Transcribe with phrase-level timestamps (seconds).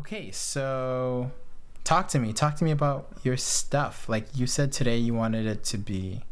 [0.00, 1.30] Okay, so
[1.84, 2.32] talk to me.
[2.32, 4.08] Talk to me about your stuff.
[4.08, 6.22] Like you said today, you wanted it to be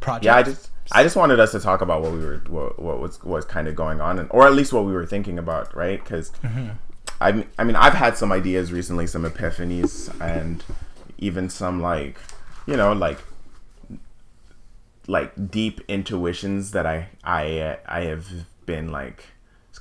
[0.00, 0.24] project.
[0.24, 3.00] Yeah, I just I just wanted us to talk about what we were what, what
[3.00, 5.74] was was kind of going on, and or at least what we were thinking about,
[5.74, 6.02] right?
[6.02, 6.70] Because mm-hmm.
[7.20, 10.62] I I mean I've had some ideas recently, some epiphanies, and
[11.18, 12.18] even some like
[12.66, 13.18] you know like
[15.06, 18.28] like deep intuitions that I I I have
[18.66, 19.24] been like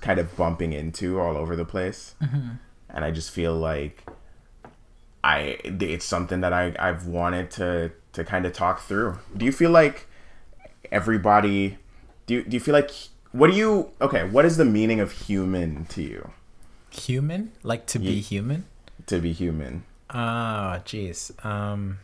[0.02, 2.52] kind of bumping into all over the place, mm-hmm.
[2.90, 4.04] and I just feel like
[5.24, 9.20] I it's something that I I've wanted to to kind of talk through.
[9.36, 10.08] Do you feel like
[10.92, 11.78] everybody?
[12.26, 12.92] Do you, do you feel like
[13.32, 14.24] what do you okay?
[14.24, 16.32] What is the meaning of human to you?
[16.92, 18.66] Human, like to be human.
[19.08, 19.84] To be human.
[20.12, 21.44] Oh, jeez.
[21.44, 22.00] Um.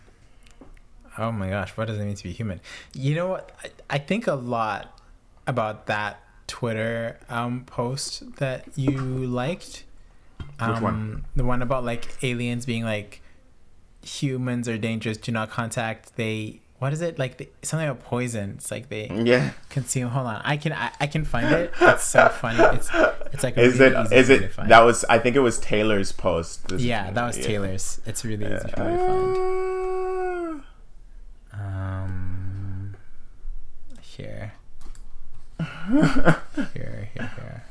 [1.17, 2.61] Oh my gosh, what does it mean to be human?
[2.93, 3.51] You know what?
[3.63, 4.97] I, I think a lot
[5.45, 9.85] about that Twitter um, post that you liked.
[10.59, 10.93] Um, Which one?
[10.93, 13.21] Um, the one about like aliens being like
[14.03, 15.17] humans are dangerous.
[15.17, 16.15] Do not contact.
[16.17, 17.37] They what is it like?
[17.37, 18.55] The, something about poison.
[18.57, 20.09] It's like they yeah consume.
[20.09, 21.71] Hold on, I can I, I can find it.
[21.79, 22.59] It's so funny.
[22.75, 22.89] It's
[23.31, 26.67] it's like is really it is it that was I think it was Taylor's post.
[26.67, 27.45] This yeah, that was yeah.
[27.45, 28.01] Taylor's.
[28.05, 28.57] It's really yeah.
[28.57, 30.63] easy to find.
[31.53, 32.95] Um,
[34.01, 34.53] here.
[35.89, 36.39] Here,
[36.75, 37.63] here, here.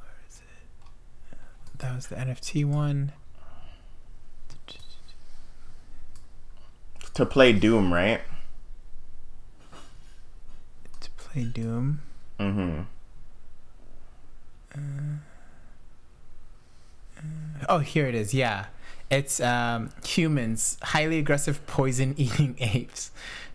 [0.00, 1.78] Where is it?
[1.78, 3.12] That was the NFT one.
[7.14, 8.20] To play Doom, right?
[11.00, 12.00] To play Doom.
[12.40, 12.80] Mm-hmm.
[14.76, 14.80] Uh,
[17.16, 17.22] uh,
[17.68, 18.34] oh, here it is.
[18.34, 18.66] Yeah.
[19.10, 23.10] It's um, humans, highly aggressive poison eating apes,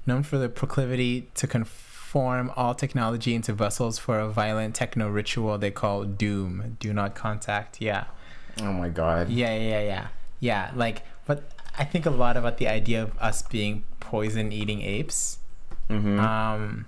[0.05, 5.57] known for their proclivity to conform all technology into vessels for a violent techno ritual
[5.57, 6.77] they call Doom.
[6.79, 7.81] Do not contact.
[7.81, 8.05] Yeah.
[8.61, 9.29] Oh my god.
[9.29, 10.07] Yeah, yeah, yeah.
[10.39, 11.43] Yeah, like, but
[11.77, 15.39] I think a lot about the idea of us being poison eating apes.
[15.89, 16.19] Mm-hmm.
[16.19, 16.85] Um,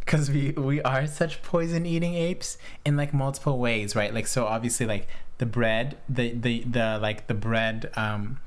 [0.00, 4.44] because we we are such poison eating apes in like multiple ways right like so
[4.44, 5.06] obviously like
[5.40, 8.38] the bread, the the the like the bread um,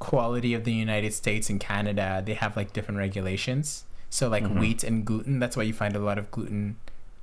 [0.00, 3.84] quality of the United States and Canada, they have like different regulations.
[4.10, 4.58] So like mm-hmm.
[4.58, 6.78] wheat and gluten, that's why you find a lot of gluten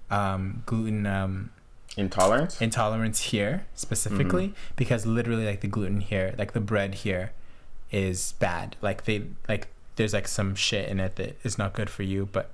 [0.09, 1.51] um, gluten um,
[1.97, 4.73] intolerance intolerance here specifically mm-hmm.
[4.77, 7.33] because literally like the gluten here, like the bread here
[7.91, 8.77] is bad.
[8.81, 12.29] Like they like there's like some shit in it that is not good for you,
[12.31, 12.51] but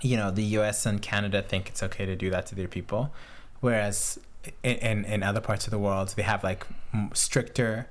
[0.00, 3.12] you know, the US and Canada think it's okay to do that to their people.
[3.60, 4.18] Whereas
[4.62, 6.66] in in other parts of the world they have like
[7.14, 7.88] stricter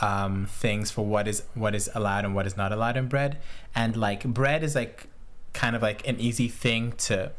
[0.00, 3.38] um, things for what is what is allowed and what is not allowed in bread.
[3.74, 5.06] And like bread is like
[5.52, 7.32] kind of like an easy thing to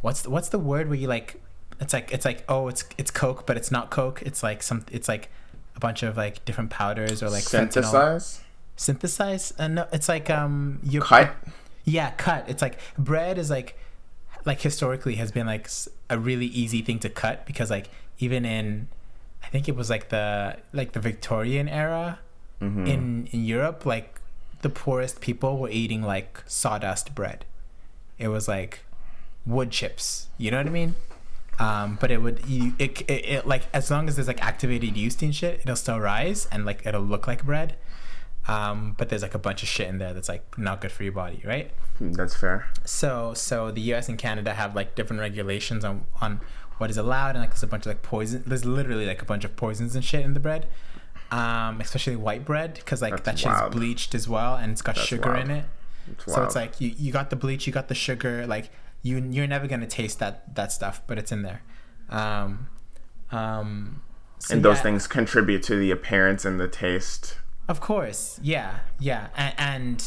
[0.00, 1.40] what's the, what's the word where you like
[1.80, 4.22] it's like it's like oh it's it's coke but it's not coke.
[4.22, 5.28] It's like some it's like
[5.76, 8.38] a bunch of like different powders or like synthesize?
[8.38, 8.40] Fentanyl.
[8.76, 9.54] synthesize?
[9.58, 11.34] Uh, no it's like um you cut?
[11.84, 12.48] Yeah cut.
[12.48, 13.76] It's like bread is like
[14.44, 15.68] like historically has been like
[16.10, 18.88] a really easy thing to cut because like even in
[19.42, 22.18] I think it was like the like the Victorian era
[22.60, 22.86] mm-hmm.
[22.86, 24.20] in in Europe like
[24.62, 27.44] the poorest people were eating like sawdust bread.
[28.18, 28.80] It was like
[29.46, 30.28] wood chips.
[30.36, 30.94] You know what I mean?
[31.60, 34.96] Um, but it would you it, it, it like as long as there's like activated
[34.96, 37.76] yeast and shit, it'll still rise and like it'll look like bread.
[38.48, 41.02] Um, but there's like a bunch of shit in there that's like not good for
[41.02, 41.70] your body, right?
[41.98, 42.66] Hmm, that's fair.
[42.84, 44.08] So so the U.S.
[44.08, 46.40] and Canada have like different regulations on on
[46.78, 48.42] what is allowed, and like there's a bunch of like poison.
[48.46, 50.66] There's literally like a bunch of poisons and shit in the bread,
[51.30, 54.94] um, especially white bread because like that's that shit's bleached as well, and it's got
[54.94, 55.44] that's sugar wild.
[55.44, 55.64] in it.
[56.26, 58.70] So it's like you, you got the bleach, you got the sugar, like
[59.02, 61.62] you you're never gonna taste that that stuff, but it's in there.
[62.08, 62.68] Um,
[63.30, 64.00] um,
[64.38, 64.84] so and those yeah.
[64.84, 67.36] things contribute to the appearance and the taste
[67.68, 70.02] of course, yeah, yeah, and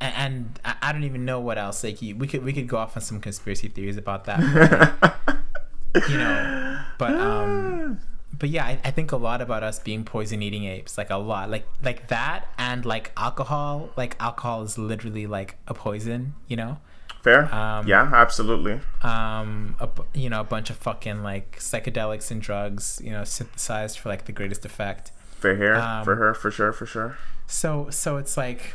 [0.00, 1.84] and, and I don't even know what else.
[1.84, 4.40] Like we could we could go off on some conspiracy theories about that.
[6.08, 8.00] you know, but um,
[8.38, 11.16] but yeah, I, I think a lot about us being poison eating apes, like a
[11.16, 13.90] lot, like like that, and like alcohol.
[13.96, 16.34] Like alcohol is literally like a poison.
[16.48, 16.78] You know.
[17.22, 17.54] Fair.
[17.54, 18.80] Um, yeah, absolutely.
[19.04, 24.00] Um, a, you know, a bunch of fucking like psychedelics and drugs, you know, synthesized
[24.00, 25.12] for like the greatest effect
[25.42, 27.18] for her um, for her for sure for sure.
[27.46, 28.74] So so it's like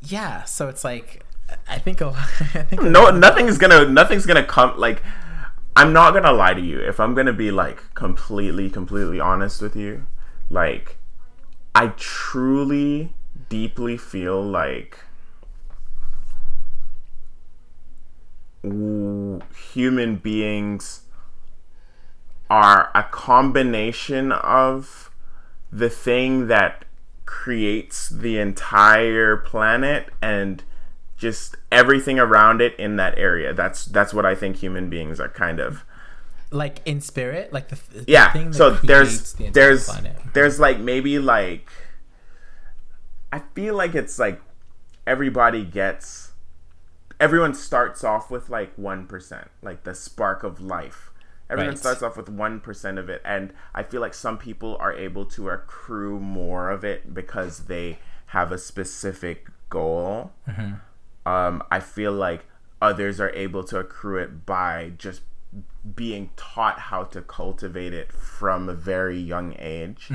[0.00, 1.24] yeah so it's like
[1.66, 2.06] i think a,
[2.54, 5.02] I think no nothing's gonna nothing's gonna come like
[5.74, 6.78] i'm not gonna lie to you.
[6.80, 10.06] If i'm gonna be like completely completely honest with you
[10.50, 10.98] like
[11.74, 13.12] i truly
[13.48, 15.00] deeply feel like
[18.62, 21.02] human beings
[22.50, 25.07] are a combination of
[25.72, 26.84] the thing that
[27.26, 30.64] creates the entire planet and
[31.16, 33.52] just everything around it in that area.
[33.52, 35.84] That's that's what I think human beings are kind of.
[36.50, 38.50] Like in spirit, like the, the Yeah.
[38.52, 40.16] So there's the there's planet.
[40.32, 41.70] there's like maybe like
[43.30, 44.40] I feel like it's like
[45.06, 46.32] everybody gets
[47.20, 51.07] everyone starts off with like 1%, like the spark of life.
[51.50, 51.78] Everyone Right.
[51.78, 55.48] starts off with 1% of it and I feel like some people are able to
[55.48, 60.32] accrue more of it because they have a specific goal.
[61.26, 62.44] Um, I feel like
[62.80, 65.22] others are able to accrue it by just
[65.96, 70.10] being taught how to cultivate it from a very young age.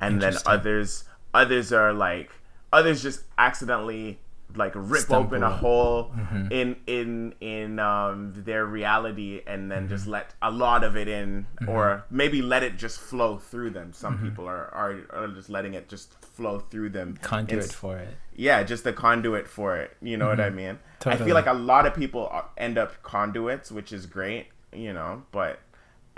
[0.00, 1.04] And then others
[1.34, 2.30] others are like
[2.72, 4.20] others just accidentally
[4.56, 6.10] like rip open a hole
[6.50, 11.46] in in in um their reality and then just let a lot of it in
[11.66, 15.74] or maybe let it just flow through them some people are, are are just letting
[15.74, 18.08] it just flow through them conduit Ins- for it.
[18.34, 19.96] yeah, just a conduit for it.
[20.00, 20.78] You know what I mean?
[21.04, 21.24] I Mm-hmm.
[21.24, 25.58] Feel like a lot of people end up conduits, which is great, you know, but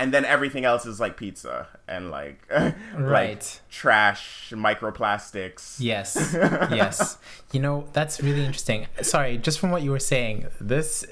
[0.01, 3.61] and then everything else is like pizza and like like Right.
[3.71, 5.77] trash, microplastics.
[5.79, 6.17] Yes,
[6.81, 7.19] yes.
[7.53, 8.87] You know that's really interesting.
[9.03, 11.05] Sorry, just from what you were saying, this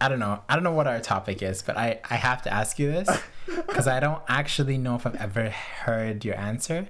[0.00, 0.42] I don't know.
[0.48, 3.08] I don't know what our topic is, but I I have to ask you this
[3.66, 6.88] because I don't actually know if I've ever heard your answer.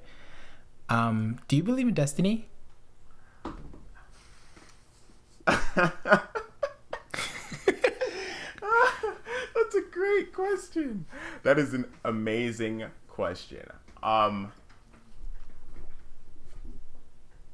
[0.88, 2.46] Um, do you believe in destiny?
[9.54, 11.06] That's a great question.
[11.42, 13.66] That is an amazing question.
[14.02, 14.52] Um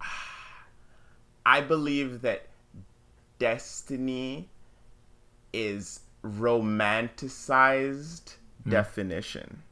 [1.46, 2.46] I believe that
[3.38, 4.48] destiny
[5.52, 8.34] is romanticized
[8.68, 9.62] definition.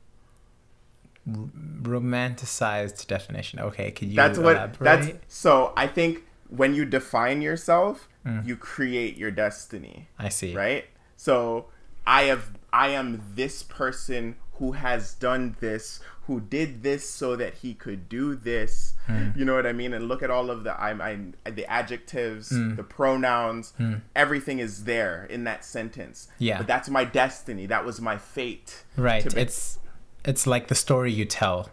[1.27, 3.61] Romanticized definition.
[3.61, 4.85] Okay, could you That's what elaborate?
[4.85, 8.09] that's so I think when you define yourself,
[8.45, 10.09] you create your destiny.
[10.19, 10.55] I see.
[10.55, 10.87] right?
[11.17, 11.67] So
[12.07, 17.55] I have I am this person who has done this, who did this so that
[17.55, 18.95] he could do this.
[19.07, 19.31] Hmm.
[19.37, 19.93] You know what I mean?
[19.95, 23.73] And look at all of the I'm, I'm the adjectives, the pronouns,
[24.15, 26.29] everything is there in that sentence.
[26.39, 26.45] Hmm.
[26.45, 26.59] Yeah.
[26.59, 27.67] But that's my destiny.
[27.67, 28.85] That was my fate.
[28.97, 29.25] Right.
[29.35, 29.79] be- It's
[30.25, 31.71] it's like the story you tell.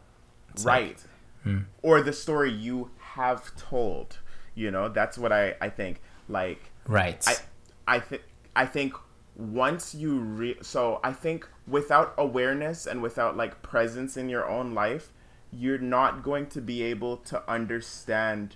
[0.54, 0.98] It's like-
[1.46, 1.60] right.
[1.82, 4.20] Or the story you have told.
[4.54, 6.02] You know, that's what I, I think.
[6.30, 7.24] Like right.
[7.28, 8.22] I I think
[8.56, 8.94] I think
[9.42, 14.74] once you re so I think without awareness and without like presence in your own
[14.74, 15.12] life,
[15.52, 18.56] you're not going to be able to understand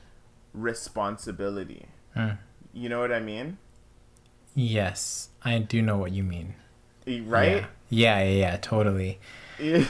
[0.53, 1.87] responsibility.
[2.13, 2.29] Hmm.
[2.73, 3.57] You know what I mean?
[4.57, 6.55] yes, I do know what you mean.
[7.05, 7.57] Right?
[7.57, 7.65] Yeah.
[7.89, 9.19] Yeah, yeah, yeah, totally.
[9.59, 9.85] Yeah.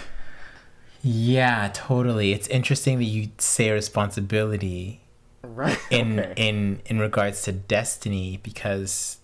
[1.03, 2.33] Yeah, totally.
[2.33, 5.01] It's interesting that you say responsibility
[5.43, 5.77] Right.
[5.91, 6.33] in Okay.
[6.35, 9.17] in in regards to destiny because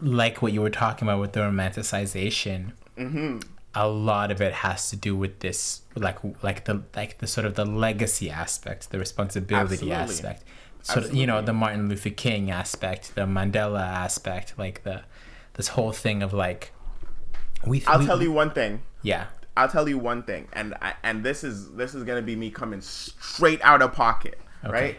[0.00, 3.38] like what you were talking about with the romanticization Mm-hmm.
[3.74, 7.44] a lot of it has to do with this like like the like the sort
[7.44, 9.92] of the legacy aspect the responsibility Absolutely.
[9.92, 10.44] aspect
[10.82, 15.02] sort of you know the martin luther king aspect the mandela aspect like the
[15.54, 16.72] this whole thing of like
[17.66, 18.82] we I'll we- tell you one thing.
[19.02, 22.34] yeah I'll tell you one thing, and I, and this is this is gonna be
[22.34, 24.36] me coming straight out of pocket,
[24.68, 24.96] right?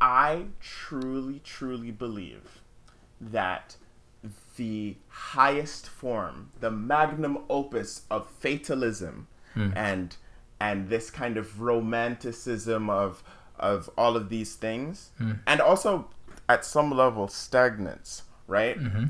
[0.00, 2.62] I truly, truly believe
[3.20, 3.76] that
[4.56, 9.70] the highest form, the magnum opus of fatalism, hmm.
[9.74, 10.16] and
[10.60, 13.22] and this kind of romanticism of
[13.58, 15.32] of all of these things, hmm.
[15.46, 16.08] and also
[16.48, 18.78] at some level stagnance, right?
[18.78, 19.04] Mm-hmm.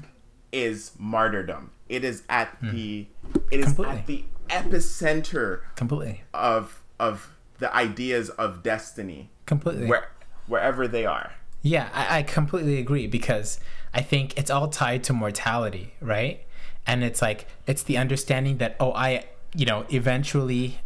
[0.52, 1.70] Is martyrdom.
[1.88, 2.70] It is at hmm.
[2.70, 3.06] the
[3.50, 3.96] it is Completely.
[3.96, 6.22] at the epicenter completely.
[6.32, 9.30] of of the ideas of destiny.
[9.44, 9.86] Completely.
[9.86, 10.08] Where
[10.46, 11.32] wherever they are.
[11.62, 13.58] Yeah, I, I completely agree because
[13.96, 16.44] I think it's all tied to mortality, right?
[16.86, 19.24] And it's like it's the understanding that oh, I
[19.54, 20.78] you know eventually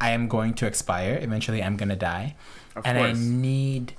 [0.00, 1.18] I am going to expire.
[1.20, 2.34] Eventually, I'm gonna die,
[2.74, 3.18] Of and course.
[3.18, 3.94] I need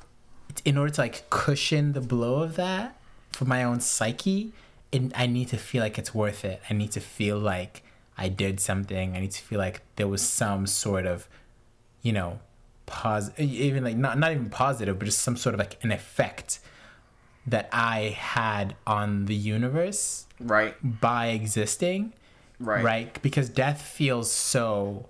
[0.66, 2.98] in order to like cushion the blow of that
[3.32, 4.52] for my own psyche.
[4.92, 6.62] And I need to feel like it's worth it.
[6.70, 7.84] I need to feel like
[8.18, 9.16] I did something.
[9.16, 11.28] I need to feel like there was some sort of
[12.02, 12.40] you know,
[12.86, 16.60] pos even like not not even positive, but just some sort of like an effect
[17.48, 22.14] that I had on the universe right by existing,
[22.60, 23.22] right right?
[23.22, 25.08] Because death feels so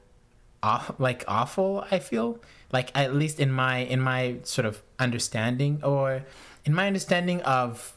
[0.62, 1.86] off, like awful.
[1.92, 2.40] I feel
[2.72, 6.24] like at least in my in my sort of understanding or
[6.66, 7.94] in my understanding of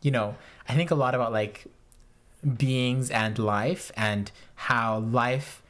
[0.00, 0.34] you know
[0.68, 1.64] i think a lot about like
[2.56, 5.62] beings and life and how life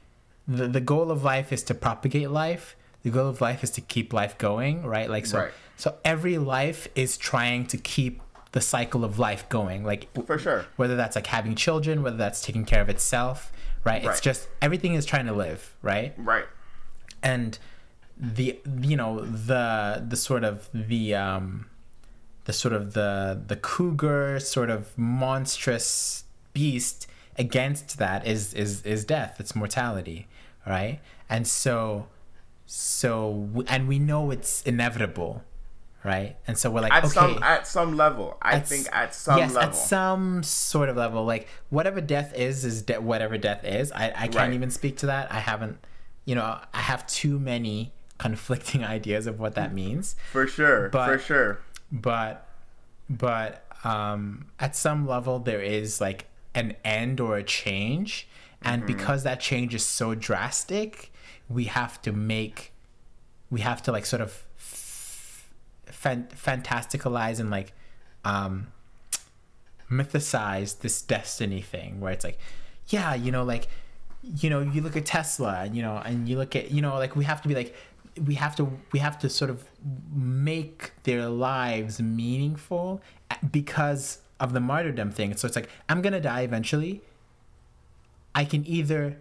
[0.47, 3.81] the, the goal of life is to propagate life the goal of life is to
[3.81, 5.53] keep life going right like so Right.
[5.77, 8.21] So every life is trying to keep
[8.53, 10.67] the cycle of life going like For sure.
[10.77, 13.53] whether that's like having children whether that's taking care of itself
[13.85, 16.15] right, it's just everything is trying to live right?
[16.17, 16.45] Right.
[17.23, 17.59] and
[18.19, 21.67] the you know the the sort of the um
[22.45, 27.07] the sort of the the cougar sort of monstrous beast
[27.39, 29.37] against that is is is death.
[29.41, 30.29] It's mortality
[30.67, 31.01] right?
[31.29, 32.07] And so
[32.67, 35.43] so and we know it's inevitable
[36.05, 39.39] right and so we're like At okay some at some level, I think at some
[39.39, 39.69] yes, level.
[39.71, 43.93] at some sort of level, like whatever death is, is de- whatever death is.
[43.93, 44.53] I, I can't Right.
[44.55, 45.31] even speak to that.
[45.33, 45.79] I haven't,
[46.25, 50.17] you know, I have too many conflicting ideas of what that means.
[50.33, 50.89] for sure.
[50.89, 51.61] but- for sure.
[51.93, 52.49] But,
[53.11, 58.29] but um, at some level, there is like an end or a change,
[58.63, 58.87] and Mm-hmm.
[58.97, 61.13] because that change is so drastic,
[61.49, 62.73] we have to make,
[63.51, 64.45] we have to like sort of
[65.87, 67.73] fan- fantasticalize and like
[68.25, 68.69] um
[69.91, 72.39] mythicize this destiny thing where it's like
[72.89, 73.69] yeah you know like
[74.23, 76.95] you know you look at tesla and, you know and you look at you know
[76.95, 77.75] like we have to be like
[78.27, 79.65] we have to we have to sort of
[80.15, 83.01] make their lives meaningful
[83.51, 85.37] because of the martyrdom thing.
[85.37, 87.03] So it's like i'm gonna die eventually.
[88.35, 89.19] I can either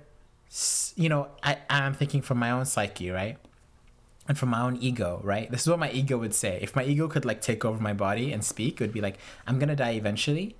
[0.96, 3.38] you know i i'm thinking from my own psyche right
[4.32, 5.52] and from my own ego, right?
[5.52, 6.58] This is what my ego would say.
[6.62, 9.18] If my ego could like take over my body and speak, it would be like,
[9.46, 10.56] I'm gonna die eventually,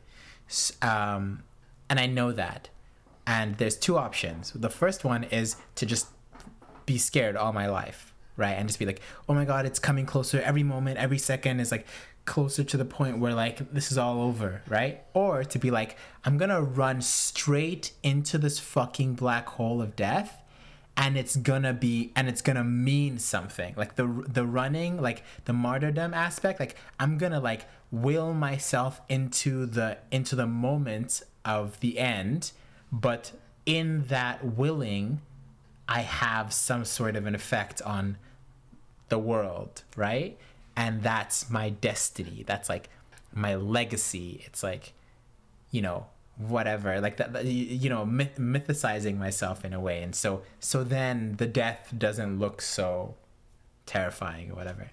[0.82, 1.44] um,
[1.90, 2.68] and I know that.
[3.26, 4.52] And there's two options.
[4.52, 6.08] The first one is to just
[6.86, 8.52] be scared all my life, right?
[8.52, 9.00] And just be like,
[9.30, 10.42] oh my god, it's coming closer.
[10.42, 11.88] Every moment, every second is like
[12.26, 15.02] closer to the point where like this is all over, right?
[15.14, 20.41] Or to be like, I'm gonna run straight into this fucking black hole of death
[21.02, 23.74] and it's gonna be and it's gonna mean something.
[23.76, 29.66] Like the the running like the martyrdom aspect like i'm gonna like will myself into
[29.66, 32.52] the into the moment of the end
[32.92, 33.32] but
[33.66, 35.20] in that willing
[35.88, 38.18] i have some sort of an effect on
[39.12, 40.38] the world right?
[40.76, 42.44] And that's my destiny.
[42.48, 42.90] That's like
[43.34, 44.42] my legacy.
[44.46, 44.94] It's like
[45.70, 46.08] you know
[46.48, 50.42] whatever like that, that you you know myth- mythicizing myself in a way and so
[50.60, 53.16] so then the death doesn't look so
[53.86, 54.90] terrifying or whatever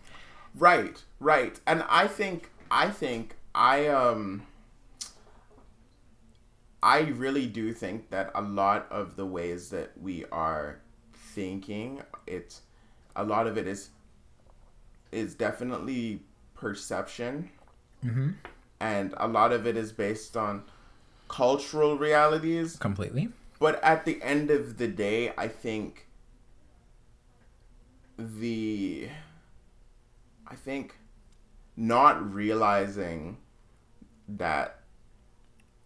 [0.59, 1.59] Right, right.
[1.67, 4.47] And I think I think I um
[6.83, 10.81] I really do think that a lot of the ways that we are
[11.15, 12.63] thinking, it's
[13.17, 13.91] a lot of it is
[15.13, 16.21] is definitely
[16.55, 17.51] perception.
[18.05, 18.31] Mm-hmm.
[18.81, 20.63] And a lot of it is based on
[21.29, 22.77] cultural realities.
[22.77, 23.29] completely
[23.61, 26.07] But at the end of the day, I think
[28.19, 29.09] the
[30.47, 30.97] I think
[31.77, 33.39] not realizing
[34.29, 34.81] that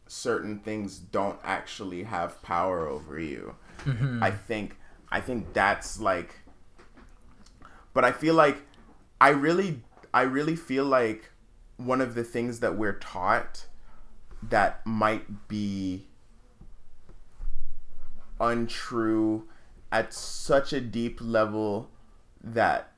[0.06, 3.54] certain things don't actually have power over you.
[3.84, 4.22] Mm-hmm.
[4.22, 4.76] I think
[5.10, 6.40] I think that's like
[7.94, 8.58] but I feel like
[9.20, 9.82] I really
[10.14, 11.30] I really feel like
[11.76, 13.66] one of the things that we're taught
[14.48, 16.06] that might be
[18.40, 19.44] untrue
[19.90, 21.88] at such a deep level
[22.42, 22.92] that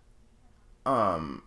[0.87, 1.43] um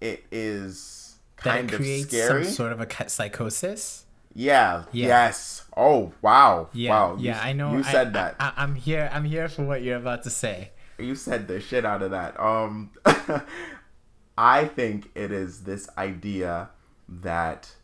[0.00, 2.44] it is that kind of creates scary.
[2.44, 4.02] some sort of a psychosis
[4.38, 5.06] yeah, Yeah.
[5.06, 5.64] Yes.
[5.74, 6.68] Oh wow.
[6.74, 7.16] yeah Wow.
[7.18, 8.36] yeah You- i know You I- said that.
[8.38, 11.60] I, I, i'm here i'm here for what you're about to say you said the
[11.60, 12.40] shit out of that.
[12.40, 12.90] Um,
[14.38, 16.70] I think it is this idea
[17.06, 17.75] that,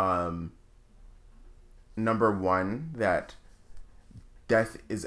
[0.00, 0.52] um,
[1.96, 3.34] number one, that
[4.48, 5.06] death is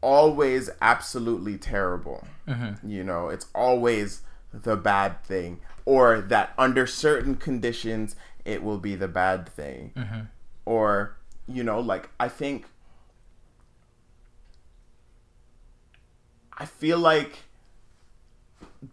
[0.00, 2.26] always absolutely terrible.
[2.46, 2.88] Mm-hmm.
[2.88, 8.94] You know, it's always the bad thing, or that under certain conditions it will be
[8.94, 10.20] the bad thing, mm-hmm.
[10.64, 12.66] or you know, like I think
[16.56, 17.40] I feel like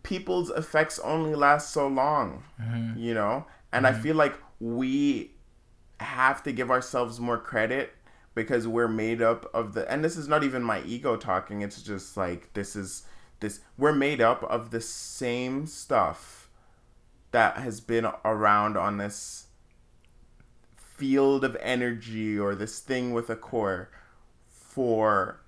[0.03, 2.99] people's effects only last so long, mm-hmm.
[2.99, 3.45] you know?
[3.71, 5.31] And I feel like we
[5.99, 7.93] have to give ourselves more credit
[8.33, 11.81] because we're made up of the and this is not even my ego talking, it's
[11.81, 13.03] just like this is
[13.39, 16.49] this we're made up of the same stuff
[17.31, 19.47] that has been around on this
[20.75, 23.89] field of energy or this thing with a core
[24.47, 25.41] for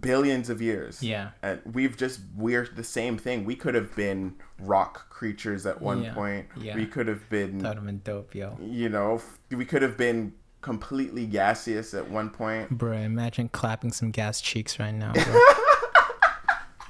[0.00, 1.02] billions of years.
[1.02, 1.30] Yeah.
[1.42, 3.44] And we've just we're the same thing.
[3.44, 6.14] We could have been rock creatures at one Yeah.
[6.14, 6.46] point.
[6.56, 6.74] Yeah.
[6.76, 8.56] We could have been That would have been dope, yo.
[8.60, 10.32] you know, f- we could have been
[10.62, 12.70] completely gaseous at one point.
[12.70, 15.22] Bro, imagine clapping some gas cheeks right now, bro.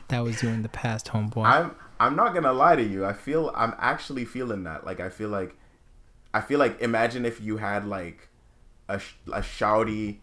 [0.09, 1.45] that was you in the past, homeboy.
[1.47, 3.05] I'm I'm not gonna lie to you.
[3.07, 4.85] I feel I'm actually feeling that.
[4.85, 5.57] Like I feel like
[6.35, 8.29] I feel like imagine if you had like
[8.89, 10.19] a sh- a shouty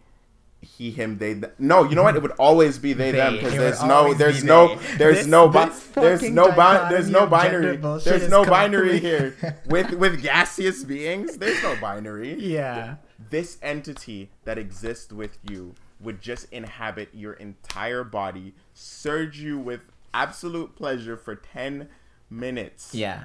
[0.62, 3.18] he him they th- no you know what it would always be they, They.
[3.18, 7.08] them because there's no there's be no there's This- no bi- there's no bi- there's
[7.08, 9.34] no binary there's no binary here
[9.66, 12.96] with with gaseous beings there's no binary yeah.
[13.30, 19.80] this entity that exists with you would just inhabit your entire body, surge you with
[20.14, 21.88] absolute pleasure for 10
[22.30, 23.24] minutes, Yeah.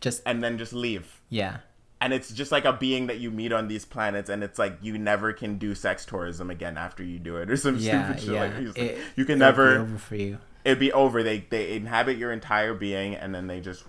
[0.00, 1.20] Just and then just leave.
[1.28, 1.58] yeah.
[2.00, 4.76] And it's just like a being that you meet on these planets, and it's like
[4.82, 8.22] you never can do sex tourism again after you do it, or some Yeah, stupid
[8.22, 8.40] shit yeah.
[8.42, 8.62] like that.
[8.62, 9.78] It's like, It- you can never.
[9.78, 10.38] over for you.
[10.64, 11.22] It'd be over.
[11.22, 13.84] They they inhabit your entire being, and then they just.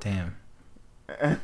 [0.00, 0.36] Damn.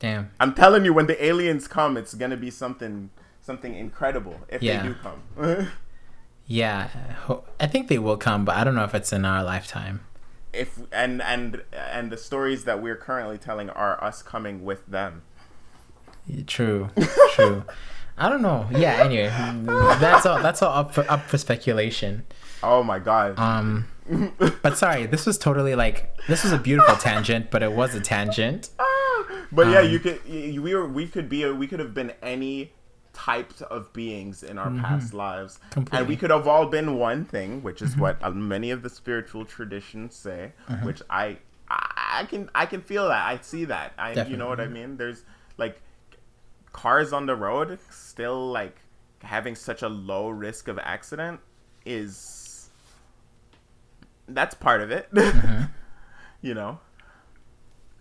[0.00, 0.30] Damn.
[0.40, 3.10] I'm telling you, when the aliens come, it's gonna be something
[3.40, 4.82] something incredible if Yeah.
[4.82, 5.68] they do come.
[6.46, 6.90] Yeah.
[7.58, 10.00] I think they will come, but I don't know if it's in our lifetime.
[10.54, 15.22] If and and and the stories that we're currently telling are us coming with them.
[16.46, 16.90] True.
[17.32, 17.64] True.
[18.16, 18.68] I don't know.
[18.70, 19.02] Yeah.
[19.02, 19.28] Anyway,
[20.00, 20.40] that's all.
[20.40, 22.24] That's all up for up for speculation.
[22.62, 23.38] Oh my god.
[23.38, 23.88] Um,
[24.62, 28.00] but sorry, this was totally like this was a beautiful tangent, but it was a
[28.00, 28.70] tangent.
[29.52, 31.92] but yeah, um, you could y- we were we could be a, we could have
[31.92, 32.72] been any
[33.14, 35.72] types of beings in our past lives, and Mm-hmm.
[35.72, 35.98] Completely.
[36.00, 36.08] Mm-hmm.
[36.08, 39.44] we could have all been one thing, which is what uh, many of the spiritual
[39.46, 40.52] traditions say.
[40.82, 44.48] Which I, I I can I can feel that I see that I you know
[44.48, 44.96] what I mean.
[44.98, 45.24] There's
[45.56, 45.80] like
[46.72, 48.76] cars on the road still like
[49.22, 51.40] having such a low risk of accident
[51.86, 52.68] is
[54.26, 55.08] that's part of it
[56.42, 56.80] you know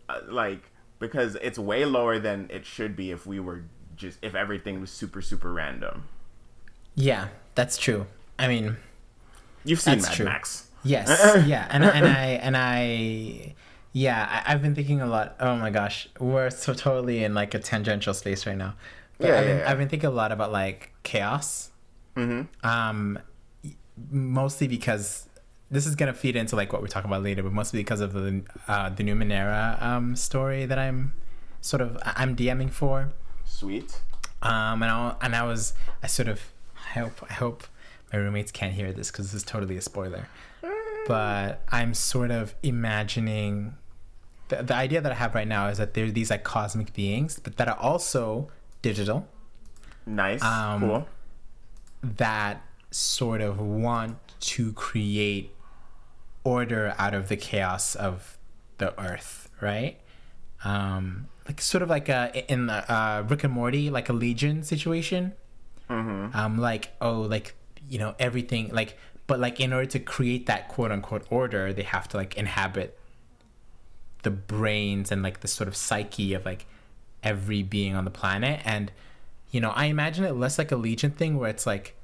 [0.10, 3.64] uh, like because it's way lower than it should be if we were
[4.04, 6.04] just if everything was super super random
[6.96, 8.06] Yeah, that's true.
[8.38, 8.78] I mean,
[9.66, 10.26] you've seen mad true.
[10.26, 11.08] max yes,
[11.48, 13.56] yeah, and and I and I,
[13.94, 15.36] yeah, I, I've been thinking a lot.
[15.40, 18.76] Oh my gosh, we're so totally in like a tangential space right now.
[19.18, 19.72] But Yeah, I've been, yeah, yeah.
[19.72, 21.72] I've been thinking a lot about like chaos.
[22.16, 22.68] mm-hmm.
[22.68, 23.20] Um,
[24.12, 25.28] mostly because
[25.72, 28.14] this is gonna feed into like what we're talking about later, but mostly because of
[28.14, 31.14] the uh, the Numenera um story that I'm
[31.62, 33.14] sort of I'm DMing for.
[33.46, 34.02] Sweet.
[34.42, 36.42] Um, and I and I was I sort of
[36.76, 37.64] I hope I hope
[38.12, 40.28] my roommates can't hear this because this is totally a spoiler.
[41.08, 43.76] But I'm sort of imagining
[44.50, 46.94] the the idea that I have right now is that there are these like cosmic
[46.94, 48.50] beings, but that are also
[48.82, 49.28] digital.
[50.06, 50.44] Nice.
[50.44, 51.08] Um, cool.
[52.02, 55.56] that sort of want to create
[56.44, 58.38] order out of the chaos of
[58.78, 60.00] the earth, right?
[60.66, 64.64] Um, like sort of like a in the uh, Rick and Morty, like a Legion
[64.64, 65.34] situation.
[65.90, 66.36] mm-hmm.
[66.36, 67.56] Um, like oh, like
[67.90, 71.84] you know everything, like but like in order to create that quote unquote order, they
[71.84, 72.98] have to like inhabit
[74.24, 76.66] the brains and like the sort of psyche of like
[77.22, 78.92] every being on the planet and
[79.52, 81.96] you know i imagine it less like a legion thing where it's like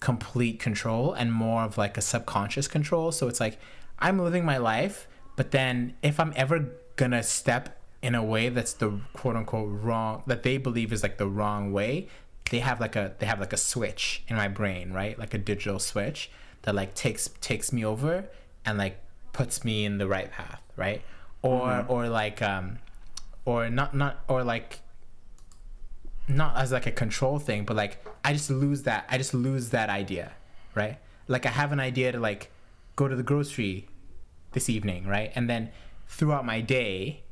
[0.00, 3.58] complete control and more of like a subconscious control so it's like
[3.98, 8.74] i'm living my life but then if i'm ever gonna step in a way that's
[8.74, 12.06] the quote unquote wrong that they believe is like the wrong way
[12.50, 15.18] they have like a they have like a switch in my brain right?
[15.18, 16.30] Like a digital switch
[16.62, 18.28] that like takes takes me over
[18.66, 18.98] and like
[19.32, 21.00] puts me in the right path right?
[21.40, 22.78] Or or like um
[23.46, 24.80] or not not or like
[26.28, 29.70] not as like a control thing but like i just lose that i just lose
[29.70, 30.32] that idea
[30.74, 30.98] right?
[31.26, 32.50] Like i have an idea to like
[32.96, 33.88] go to the grocery
[34.52, 35.32] this evening right?
[35.34, 35.70] And then
[36.06, 37.23] throughout my day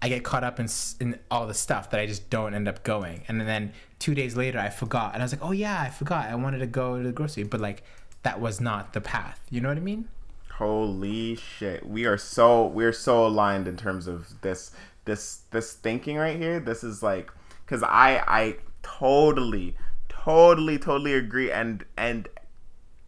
[0.00, 0.68] i get caught up in,
[1.00, 3.22] in all the stuff that i just don't end up going.
[3.28, 5.14] And then two days later i forgot.
[5.14, 6.28] And i was like oh yeah i forgot.
[6.28, 7.44] I wanted to go to the grocery.
[7.44, 7.82] But like
[8.22, 9.40] that was not the path.
[9.50, 10.08] You know what i mean?
[10.52, 11.86] Holy shit.
[11.86, 14.72] We are so we're so aligned in terms of this
[15.04, 16.60] this this thinking right here.
[16.60, 17.30] This is like
[17.64, 19.76] because i i totally
[20.08, 21.50] totally totally agree.
[21.50, 22.28] And and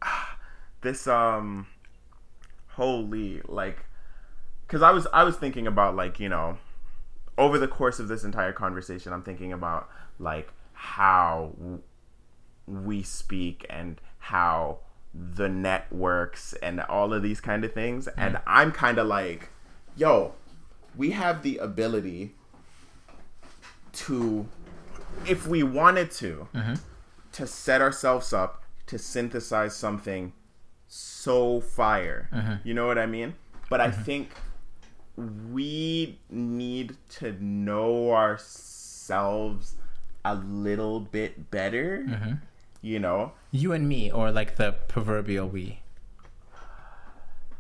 [0.81, 1.67] this um
[2.81, 3.85] holy like
[4.67, 6.57] because i was i was thinking about like you know
[7.41, 11.53] over the course of this entire conversation i'm thinking about like how
[12.67, 14.79] we speak and how
[15.13, 18.21] the networks and all of these kind of things hmm.
[18.21, 19.49] and i'm kind of like
[19.97, 20.33] yo
[20.97, 22.35] we have the ability
[23.93, 24.47] to
[25.27, 26.75] if we wanted to mm-hmm.
[27.33, 30.33] to set ourselves up to synthesize something
[30.91, 32.29] so fire.
[32.33, 32.69] Mm-hmm.
[32.69, 33.35] You know what I mean?
[33.69, 34.03] But I mm-hmm.
[34.03, 34.31] think
[35.53, 39.77] we need to know ourselves
[40.25, 42.05] a little bit better.
[42.09, 42.33] Mm-hmm.
[42.83, 45.81] You know, You and me, or like the proverbial we.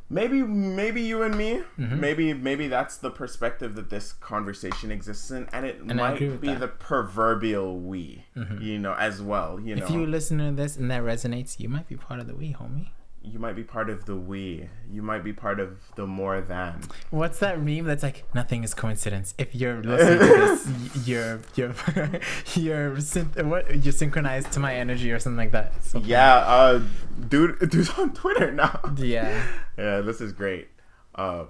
[0.09, 2.01] maybe maybe you and me, Mm-hmm.
[2.01, 6.27] maybe maybe that's the perspective that this conversation exists in, and it And might be
[6.29, 6.41] that.
[6.41, 6.61] Mm-hmm.
[6.61, 8.25] the proverbial we.
[8.61, 9.61] You know, as well.
[9.61, 12.27] You know, If you listen to this and that resonates, you might be part of
[12.27, 12.89] the we, homie.
[13.23, 14.69] You might be part of the we.
[14.91, 16.81] You might be part of the more than.
[17.11, 19.35] What's that meme that's like nothing is coincidence?
[19.37, 21.75] If you're listening to this, you're you're
[22.55, 25.73] you're syn- what you're synchronized to my energy or something like that.
[26.03, 26.83] Yeah, uh,
[27.29, 28.81] dude, dude's on Twitter now.
[28.97, 29.45] yeah,
[29.77, 30.69] Yeah, this is great.
[31.15, 31.45] Uh,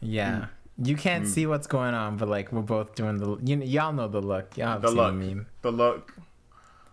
[0.00, 0.46] yeah.
[0.80, 3.92] You can't see what's going on, but like we're both doing the you know, y'all
[3.92, 4.56] know the look.
[4.56, 5.46] Y'all have the seen look, the meme.
[5.62, 6.14] the look.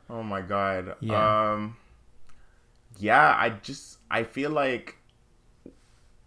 [0.10, 0.96] Oh my god.
[1.02, 1.52] Yeah.
[1.54, 1.78] Um.
[3.00, 4.98] Yeah, I just I feel like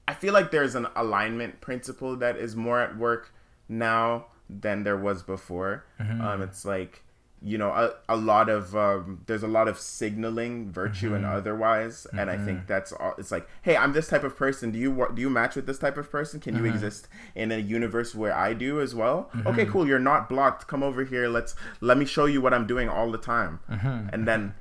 [0.06, 3.32] I feel like there's an alignment principle that is more at work
[3.68, 5.84] now than there was before.
[6.00, 6.20] Mm-hmm.
[6.20, 7.02] Um, it's like
[7.40, 11.36] you know a, a lot of um, there's a lot of signaling virtue and Mm-hmm.
[11.36, 14.78] otherwise and i think that's all it's like hey i'm this type of person do
[14.80, 16.74] you do you match with this type of person can you Mm-hmm.
[16.74, 20.82] exist in a universe where i do as well okay cool you're not blocked come
[20.82, 24.08] over here let's let me show you what i'm doing all the time Mm-hmm.
[24.12, 24.54] and then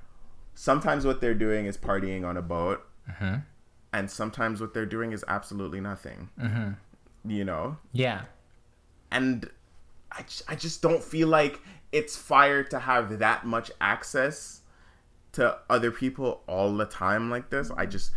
[0.59, 3.35] sometimes what they're doing is partying on a boat Mm-hmm.
[3.93, 7.29] and sometimes what they're doing is absolutely nothing Mm-hmm.
[7.31, 8.21] you know Yeah,
[9.11, 9.49] and
[10.11, 14.61] I, I just don't feel like it's fire to have that much access
[15.33, 18.11] to other people all the time like this i just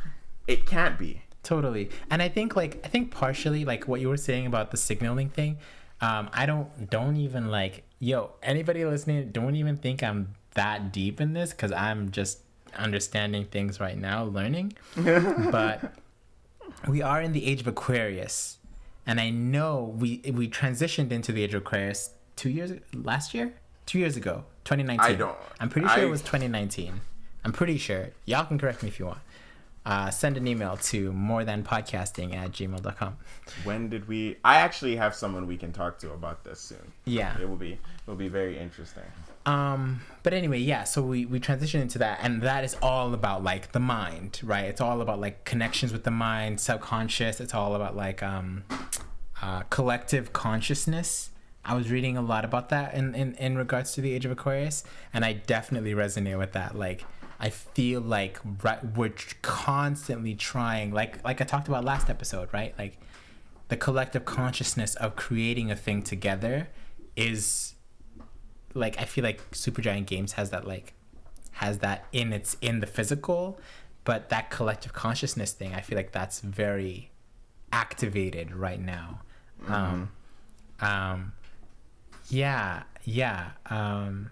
[0.49, 1.89] it can't be totally.
[2.11, 5.29] And I think like I think partially like what you were saying about the signaling
[5.31, 5.57] thing.
[6.01, 11.21] Um, I don't don't even like yo anybody listening don't even think I'm that deep
[11.21, 12.41] in this because I'm just
[12.77, 14.75] understanding things right now, learning.
[14.97, 15.93] but
[16.89, 18.59] we are in the age of Aquarius,
[19.07, 23.53] and I know we we transitioned into the age of Aquarius two years last year,
[23.87, 25.01] two years ago, 2019.
[25.01, 27.01] I don't- I'm pretty sure I- it was 2019.
[27.45, 28.11] I'm pretty sure.
[28.27, 29.19] Y'all can correct me if you want.
[29.87, 33.17] Uh, send an email to more than podcasting at gmail.com.
[33.65, 37.35] when did we i actually have someone we can talk to about this soon Yeah.
[37.41, 39.05] it will be it will be very interesting
[39.47, 43.43] Um, but anyway, yeah, so we, we transition into that, and that is all about
[43.43, 44.67] like the mind, right?
[44.67, 47.41] It's all about like connections with the mind, subconscious.
[47.41, 48.65] It's all about like um,
[49.41, 51.31] uh, collective consciousness.
[51.65, 54.31] I was reading a lot about that in, in, in regards to the age of
[54.31, 56.77] Aquarius, and I definitely resonate with that.
[56.77, 57.05] Like,
[57.39, 62.75] I feel like right, we're constantly trying, like like I talked about last episode, right?
[62.79, 62.99] Like,
[63.69, 66.69] the collective consciousness of creating a thing together
[67.17, 67.70] is
[68.75, 70.93] like I feel like Supergiant Games has that like
[71.53, 73.59] has that in its in the physical,
[74.05, 77.11] but that collective consciousness thing, I feel like that's very
[77.73, 79.21] activated right now.
[79.69, 80.11] Um,
[80.81, 81.33] um,
[82.29, 83.51] yeah, yeah.
[83.67, 84.31] Um,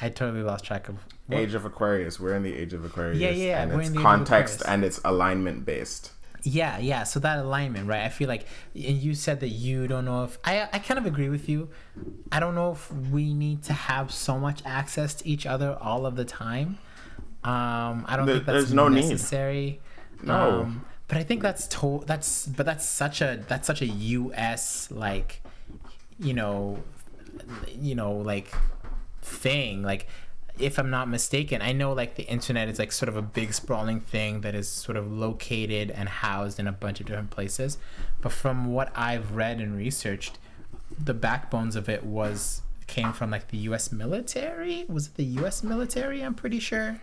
[0.00, 0.96] I totally lost track of.
[1.26, 3.88] what- age of aquarius we're in the age of aquarius Yeah, yeah, and we're it's
[3.90, 6.10] in the context and it's alignment based
[6.44, 7.04] Yeah, yeah.
[7.04, 8.02] So that alignment, right?
[8.02, 10.68] I feel like, and you said that you don't know if I.
[10.72, 11.68] I kind of agree with you.
[12.32, 16.04] I don't know if we need to have so much access to each other all
[16.04, 16.78] of the time.
[17.44, 19.02] Um, I don't There- think that's there's no need.
[19.08, 19.80] necessary.
[20.22, 20.62] No.
[20.62, 24.88] Um, but I think that's to- that's but that's such a that's such a U.S.
[24.90, 25.42] like,
[26.18, 26.82] you know,
[27.78, 28.52] you know like
[29.22, 30.08] thing like
[30.62, 33.52] if i'm not mistaken i know like the internet is like sort of a big
[33.52, 37.78] sprawling thing that is sort of located and housed in a bunch of different places.
[38.20, 40.38] But from what i've read and researched
[40.98, 44.84] the backbones of it was came from like the us military?
[44.88, 46.22] Was it the us military?
[46.22, 47.00] I'm pretty sure.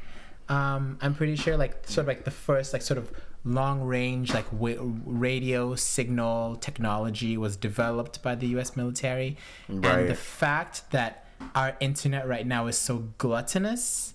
[0.48, 3.12] Um, i'm pretty sure like sort of like the first like sort of
[3.45, 4.74] long range like wa-
[5.06, 9.38] radio signal technology was developed by the us military.
[9.67, 14.13] And the fact that our internet right now is so gluttonous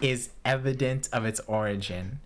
[0.00, 2.20] is evident of its origin.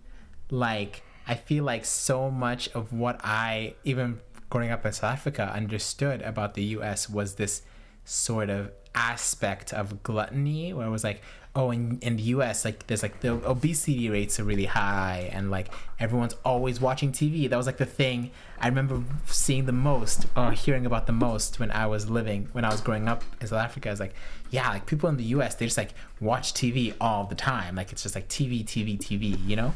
[0.50, 5.52] Like, I feel like so much of what I, even growing up in South Africa,
[5.54, 7.62] understood about the US was this
[8.04, 11.22] sort of aspect of gluttony where it was like,
[11.56, 15.50] oh, in, in the US, like, there's like the obesity rates are really high and
[15.50, 17.48] like everyone's always watching TV.
[17.48, 21.58] That was like the thing I remember seeing the most or hearing about the most
[21.58, 23.88] when I was living, when I was growing up in South Africa.
[23.88, 24.14] I was like,
[24.50, 27.76] yeah, like people in the US, they just like watch TV all the time.
[27.76, 29.72] Like, it's just like TV, TV, TV, you know?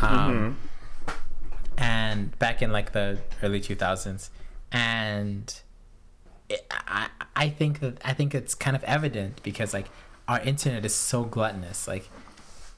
[0.00, 0.56] Um,
[1.76, 4.30] and back in like the early 2000s
[4.72, 5.62] and
[6.52, 9.88] it, I, I think that i think it's kind of evident because like
[10.28, 11.88] our internet is so gluttonous.
[11.88, 12.08] Like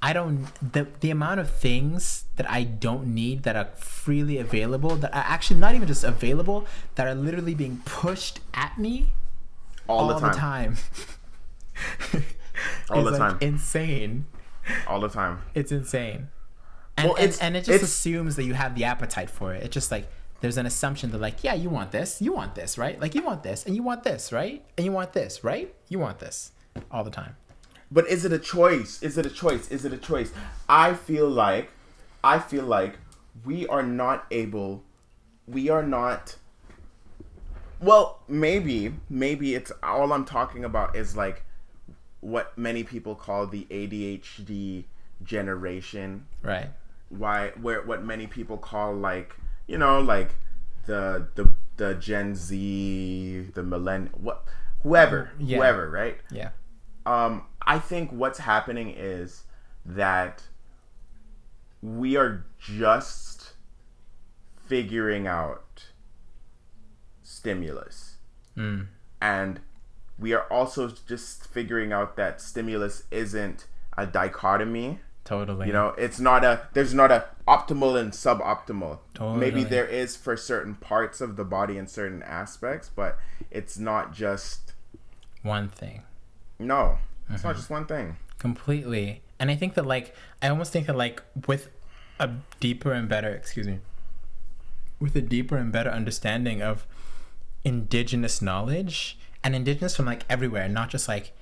[0.00, 4.96] I don't the the amount of things that I don't need that are freely available
[4.96, 9.10] that are actually not even just available that are literally being pushed at me
[9.88, 10.32] all, the time.
[10.32, 12.24] The time.
[12.90, 13.38] All It's, the like, time.
[13.40, 14.26] insane.
[14.86, 15.42] All the time.
[15.54, 16.28] It's insane.
[16.96, 19.62] And, Well, and, it's- and it just assumes that you have the appetite for it.
[19.64, 20.08] It's just like
[20.44, 23.00] there's an assumption that like, yeah, you want this, you want this, right?
[23.00, 24.62] Like you want this, and you want this, right?
[24.76, 25.74] And you want this, right?
[25.88, 26.52] You want this
[26.90, 27.36] all the time.
[27.90, 29.02] But is it a choice?
[29.02, 29.70] Is it a choice?
[29.70, 30.32] Is it a choice?
[30.68, 31.70] I feel like
[32.22, 32.98] I feel like
[33.42, 34.84] we are not able
[35.46, 36.36] we are not
[37.80, 41.42] well, maybe maybe it's all I'm talking about is like
[42.20, 44.84] what many people call the ADHD
[45.22, 46.26] generation.
[46.42, 46.68] Right.
[47.08, 49.34] Why where what many people call like,
[49.66, 50.30] you know, like
[50.86, 54.44] the the the Gen Z, the millenn what
[54.82, 55.56] whoever, Yeah.
[55.58, 56.18] whoever, right?
[56.30, 56.50] Yeah.
[57.06, 59.44] um, I think what's happening is
[59.84, 60.42] that
[61.82, 63.54] we are just
[64.66, 65.86] figuring out
[67.22, 68.16] stimulus.
[68.56, 68.86] Mm.
[69.20, 69.60] And
[70.18, 75.00] we are also just figuring out that stimulus isn't a dichotomy.
[75.24, 75.66] Totally.
[75.68, 78.98] You know, it's not a there's not a optimal and suboptimal.
[79.14, 79.38] Totally.
[79.38, 83.18] Maybe there is for certain parts of the body and certain aspects, but
[83.50, 84.72] it's not just
[85.42, 86.02] one thing.
[86.58, 86.98] no.
[87.30, 87.48] It's Mm-hmm.
[87.48, 88.16] not just one thing.
[88.38, 91.70] completely and i think that like i almost think that like with
[92.20, 92.28] a
[92.60, 93.78] deeper and better excuse me
[95.00, 96.86] with a deeper and better understanding of
[97.64, 101.32] indigenous knowledge and indigenous from like everywhere not just like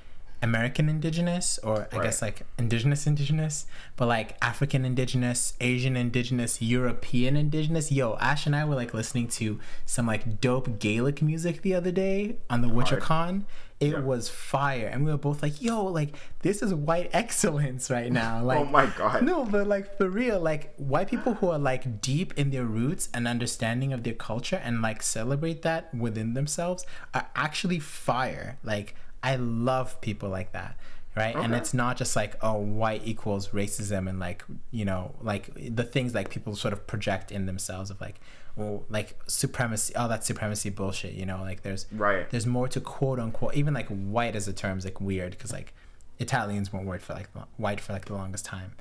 [0.42, 3.64] american indigenous or i guess like indigenous indigenous
[3.96, 9.28] but like african indigenous asian indigenous european indigenous yo ash and i were like listening
[9.28, 13.44] to some like dope gaelic music the other day on the WitcherCon.
[13.81, 14.00] it Yeah.
[14.00, 18.40] was fire and we were both like yo like this is white excellence right now
[18.42, 19.22] oh like oh my god.
[19.22, 23.09] no, but like for real, like white people who are like deep in their roots
[23.14, 28.59] and understanding of their culture and like celebrate that within themselves are actually fire.
[28.64, 30.76] Like I love people like that.
[31.14, 31.37] Right.
[31.37, 35.85] And it's not just like, oh, white equals racism and like, you know, like the
[35.85, 38.18] things like people sort of project in themselves of like,
[38.56, 42.28] well, like supremacy, all that supremacy bullshit, you know, like there's Right.
[42.30, 45.52] there's more to quote unquote even like white as a term is like weird because
[45.52, 45.74] like
[46.18, 48.72] Italians weren't white for like white for like the longest time.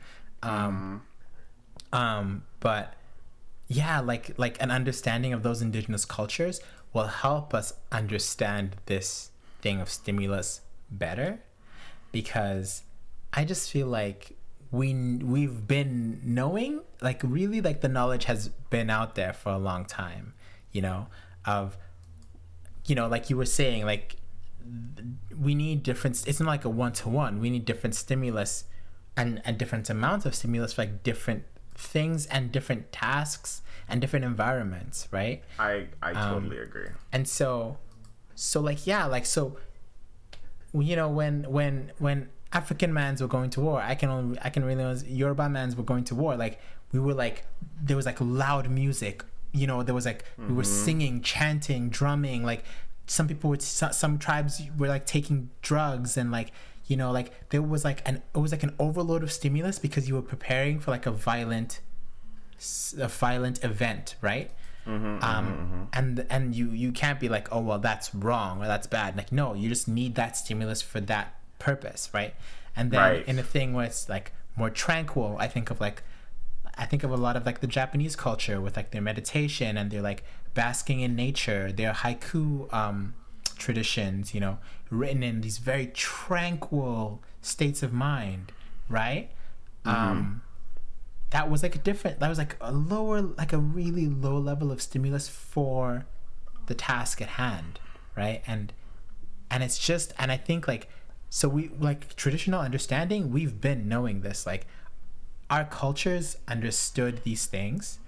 [0.42, 1.02] Um,
[1.92, 2.94] um, but
[3.68, 6.62] yeah, like like an understanding of those indigenous cultures
[6.94, 9.31] will help us understand this
[9.62, 11.40] thing of stimulus better
[12.12, 12.84] because
[13.34, 14.36] I just feel like
[14.72, 19.58] we we've been knowing like really like the knowledge has been out there for a
[19.58, 20.34] long time,
[20.72, 21.08] you know,
[21.46, 21.78] of
[22.86, 24.16] you know like you were saying like
[25.40, 28.66] we need different it's not like a one to one we need different stimulus
[29.18, 31.44] and and different amounts of stimulus for like different
[31.76, 36.88] things and different tasks and different environments right I I Um, totally agree.
[37.12, 37.78] and so
[38.42, 39.56] so like yeah like so
[40.74, 44.50] you know when when when african mans were going to war i can only i
[44.50, 46.60] can really yoruba mans were going to war like
[46.92, 47.46] we were like
[47.84, 49.24] there was like loud music
[49.54, 50.86] you know there was like we were mm-hmm.
[50.86, 52.64] singing chanting drumming like
[53.06, 56.52] some people would some, tribes were like taking drugs and like
[56.88, 60.08] you know like there was like an it was like an overload of stimulus because
[60.08, 61.80] you were preparing for like a violent
[62.98, 64.50] a violent event right
[65.22, 69.16] um and and you you can't be like oh well that's wrong or that's bad.
[69.16, 72.34] Like no you just need that stimulus for that purpose right?
[72.76, 73.28] And then Right.
[73.28, 76.04] in a thing where it's like more tranquil i think of like
[76.78, 79.92] i think of a lot of like the japanese culture with like their meditation and
[79.92, 81.72] their like basking in nature.
[81.72, 83.14] Their haiku um
[83.58, 84.58] traditions you know
[84.90, 88.52] written in these very tranquil states of mind
[88.90, 89.30] right?
[89.86, 90.42] Um
[91.32, 94.72] that was like a different that was like a lower like a really low level
[94.72, 96.06] of stimulus for
[96.68, 97.80] the task at hand
[98.16, 98.42] right?
[98.46, 98.74] And
[99.50, 100.88] and it's just and i think like
[101.30, 104.66] so we like traditional understanding we've been knowing this like
[105.50, 108.00] our cultures understood these things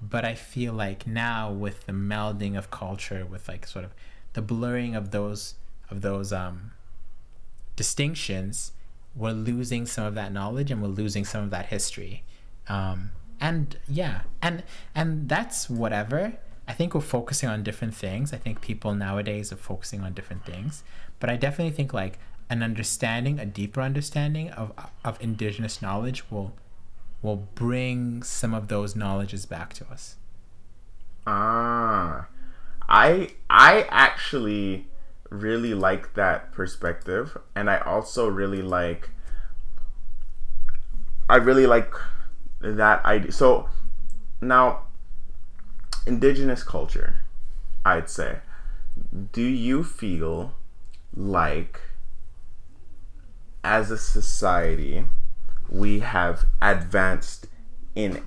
[0.00, 3.92] but i feel like now with the melding of culture with like sort of
[4.34, 5.54] the blurring of those
[5.90, 6.70] of those um
[7.74, 8.72] distinctions
[9.14, 12.22] we're losing some of that knowledge and we're losing some of that history
[12.68, 14.62] um and yeah and
[14.94, 16.34] and that's whatever.
[16.68, 18.32] I think we're focusing on different things.
[18.32, 20.84] I think people nowadays are focusing on different things.
[21.18, 22.18] But i definitely think like
[22.50, 24.72] an understanding a deeper understanding of
[25.04, 26.52] of indigenous knowledge will
[27.22, 30.16] will bring some of those knowledges back to us.
[31.26, 32.26] Ah,
[32.88, 34.88] I I actually
[35.30, 39.10] really like that perspective, and I also really like.
[41.30, 41.94] I really like
[42.62, 43.32] that idea.
[43.32, 43.68] So
[44.40, 44.84] now,
[46.06, 47.16] indigenous culture,
[47.84, 48.38] I'd say.
[49.32, 50.54] Do you feel
[51.14, 51.80] like,
[53.64, 55.04] as a society,
[55.68, 57.46] we have advanced
[57.94, 58.22] in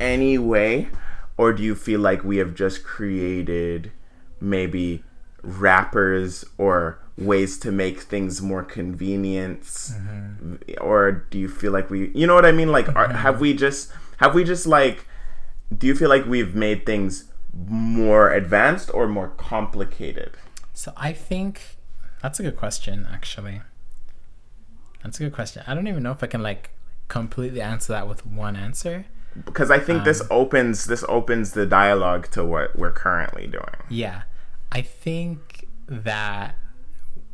[0.00, 0.88] any way,
[1.36, 3.92] or do you feel like we have just created
[4.40, 5.04] maybe
[5.42, 10.56] wrappers or ways to make things more convenient mm-hmm.
[10.80, 12.72] or do you feel like we you know what i mean?
[12.72, 15.06] Like are, have we just have we just like
[15.76, 20.32] do you feel like we've made things more advanced or more complicated?
[20.72, 21.76] So i think
[22.20, 23.60] that's a good question actually.
[25.02, 25.62] That's a good question.
[25.66, 26.70] I don't even know if i can like
[27.06, 29.06] completely answer that with one answer.
[29.44, 33.76] Because i think um, this opens this opens the dialogue to what we're currently doing.
[33.88, 34.22] Yeah.
[34.72, 36.56] I think that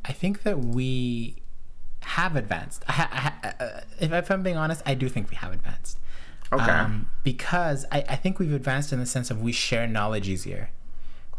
[0.04, 1.36] I think that we
[2.00, 2.84] have advanced.
[2.88, 5.98] I I ha- uh, if, I'm being honest, I do think we have advanced.
[6.52, 6.70] Okay.
[6.70, 10.70] Um, because I, I think we've advanced in the sense of we share knowledge easier,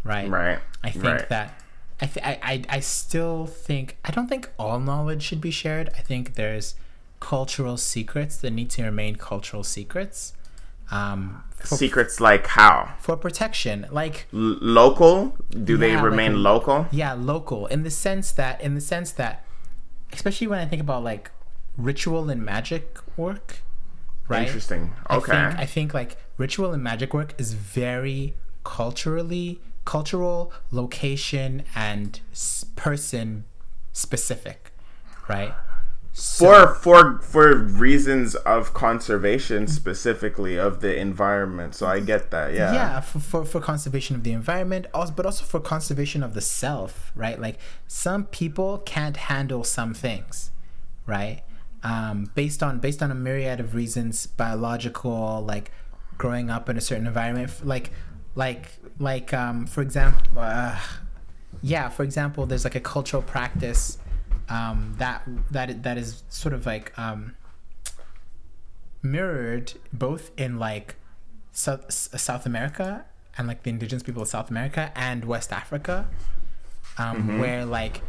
[0.03, 0.29] right?
[0.29, 0.59] Right.
[0.83, 1.29] I think right.
[1.29, 1.61] that
[1.99, 5.89] I, th- I, I I still think I don't think all knowledge should be shared.
[5.97, 6.75] I think there's
[7.19, 10.33] cultural secrets that need to remain cultural secrets.
[10.91, 12.93] Um, for, Secrets like how?
[12.99, 15.37] For protection, like L- local.
[15.49, 16.87] Do yeah, they remain like, local?
[16.91, 17.67] Yeah, local.
[17.67, 19.45] In the sense that, in the sense that,
[20.11, 21.31] especially when I think about like
[21.77, 23.59] ritual and magic work,
[24.27, 24.47] right?
[24.47, 24.93] Interesting.
[25.09, 25.31] Okay.
[25.31, 32.19] I think, I think like ritual and magic work is very culturally, cultural, location, and
[32.75, 33.45] person
[33.93, 34.71] specific,
[35.29, 35.53] right?
[36.13, 41.73] For for for reasons of conservation specifically of the environment.
[41.73, 42.73] So i get that yeah.
[42.73, 46.41] Yeah for, for, for conservation of the environment also but also for conservation of the
[46.41, 47.39] self right?
[47.39, 50.51] Like some people can't handle some things
[51.07, 51.43] right?
[51.83, 55.71] Um, based on based on a myriad of reasons biological like
[56.17, 57.91] growing up in a certain environment like
[58.35, 58.67] like
[58.99, 60.77] like um, for example uh,
[61.63, 63.97] yeah for example there's like a cultural practice
[64.51, 67.35] um, that that that is sort of like um,
[69.01, 70.95] mirrored both in like
[71.53, 73.05] South South America
[73.37, 76.07] and like the indigenous people of South America and West Africa,
[76.97, 77.39] um, mm-hmm.
[77.39, 78.01] where like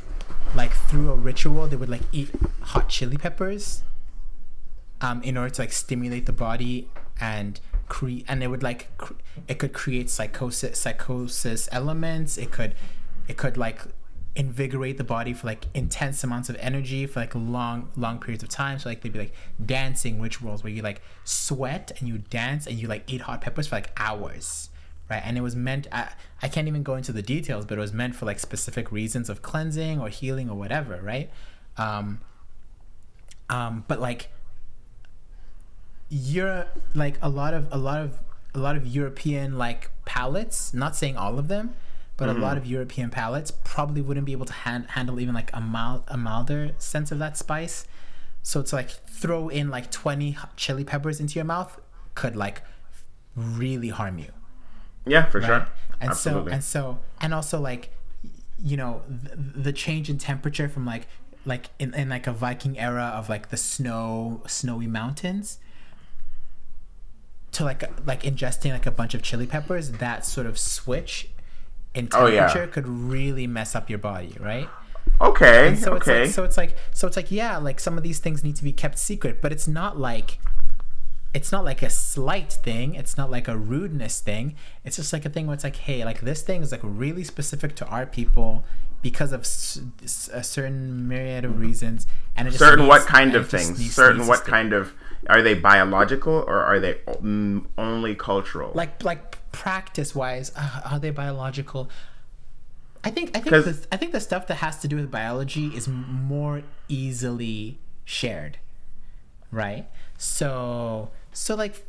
[0.57, 3.85] like through a ritual they would like eat hot chili peppers
[5.01, 6.89] um, in order to like stimulate the body
[7.21, 9.15] and create and it would like cre-
[9.47, 12.75] it could create psychosis psychosis elements it could
[13.29, 13.83] it could like
[14.35, 18.49] invigorate the body for like intense amounts of energy for like long long periods of
[18.49, 18.79] time.
[18.79, 22.79] So like they'd be like dancing rituals where you like sweat and you dance and
[22.79, 24.71] you like eat hot peppers for like hours
[25.11, 25.23] right?
[25.25, 26.09] And it was meant I,
[26.41, 29.29] I can't even go into the details but it was meant for like specific reasons
[29.29, 31.31] of cleansing or healing or whatever right?
[31.77, 32.21] Um
[33.51, 34.31] um but like
[36.09, 38.19] you're like a lot of a lot of
[38.55, 41.75] a lot of european like palates not saying all of them
[42.23, 42.41] but mm-hmm.
[42.41, 45.61] a lot of European palates probably wouldn't be able to hand, handle even like a
[45.61, 47.85] mild, a milder sense of that spice.
[48.45, 51.81] So to like throw in like 20 chili peppers into your mouth
[52.15, 52.63] could like
[53.35, 54.29] really harm you.
[55.05, 55.47] Yeah, for right?
[55.49, 55.69] sure.
[56.01, 56.53] And Absolutely.
[56.53, 57.91] so and so and also like
[58.63, 61.09] you know the, the change in temperature from like
[61.45, 65.59] like in, in like a Viking era of like the snow snowy mountains
[67.51, 71.32] to like like ingesting like a bunch of chili peppers that sort of switch
[71.95, 72.67] and temperature oh, yeah.
[72.67, 74.69] could really mess up your body, right?
[75.21, 75.69] Okay.
[75.69, 76.25] And so okay.
[76.25, 78.57] It's like, so it's like so it's like yeah, like some of these things need
[78.57, 80.39] to be kept secret, but it's not like
[81.35, 82.95] it's not like a slight thing.
[82.95, 84.55] It's not like a rudeness thing.
[84.85, 87.25] It's just like a thing where it's like, hey, like this thing is like really
[87.25, 88.65] specific to our people
[89.01, 92.07] because of a certain myriad of reasons.
[92.37, 93.79] And it certain needs, what kind of things?
[93.79, 94.93] Needs, certain needs what kind of
[95.29, 98.73] are they biological or are they mm, only cultural?
[98.75, 101.89] Like like practice wise, uh, are they biological?
[103.05, 105.67] I think I think the, I think the stuff that has to do with biology
[105.69, 108.59] is more easily shared,
[109.51, 109.87] right?
[110.19, 111.87] So so like,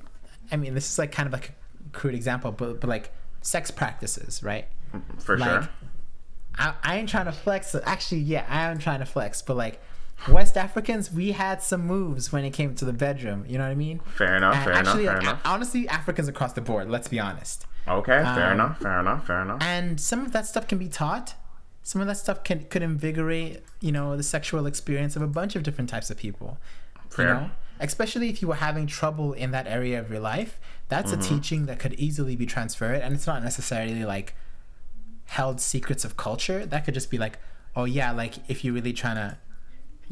[0.51, 3.11] I mean, this is like kind of like a crude example, but but like
[3.41, 4.67] sex practices, right?
[5.19, 5.69] For like, sure.
[6.57, 7.75] I, I ain't trying to flex.
[7.83, 9.79] Actually, yeah, I am trying to flex, but like
[10.29, 13.45] West Africans, we had some moves when it came to the bedroom.
[13.47, 13.99] You know what I mean?
[13.99, 14.55] Fair enough.
[14.55, 15.13] And fair actually, enough.
[15.13, 15.41] Fair like, enough.
[15.45, 16.89] Honestly, Africans across the board.
[16.89, 17.65] Let's be honest.
[17.87, 18.23] Okay.
[18.23, 18.79] Fair um, enough.
[18.79, 19.27] Fair enough.
[19.27, 19.61] Fair enough.
[19.61, 21.35] And some of that stuff can be taught.
[21.83, 25.55] Some of that stuff can could invigorate, you know, the sexual experience of a bunch
[25.55, 26.57] of different types of people.
[27.09, 27.27] Fair.
[27.27, 27.49] You know,
[27.79, 30.59] especially if you were having trouble in that area of your life.
[30.87, 31.21] That's mm-hmm.
[31.21, 34.35] a teaching that could easily be transferred, and it's not necessarily like
[35.25, 36.65] held secrets of culture.
[36.65, 37.39] That could just be like
[37.75, 39.37] oh yeah, like if you're really trying to,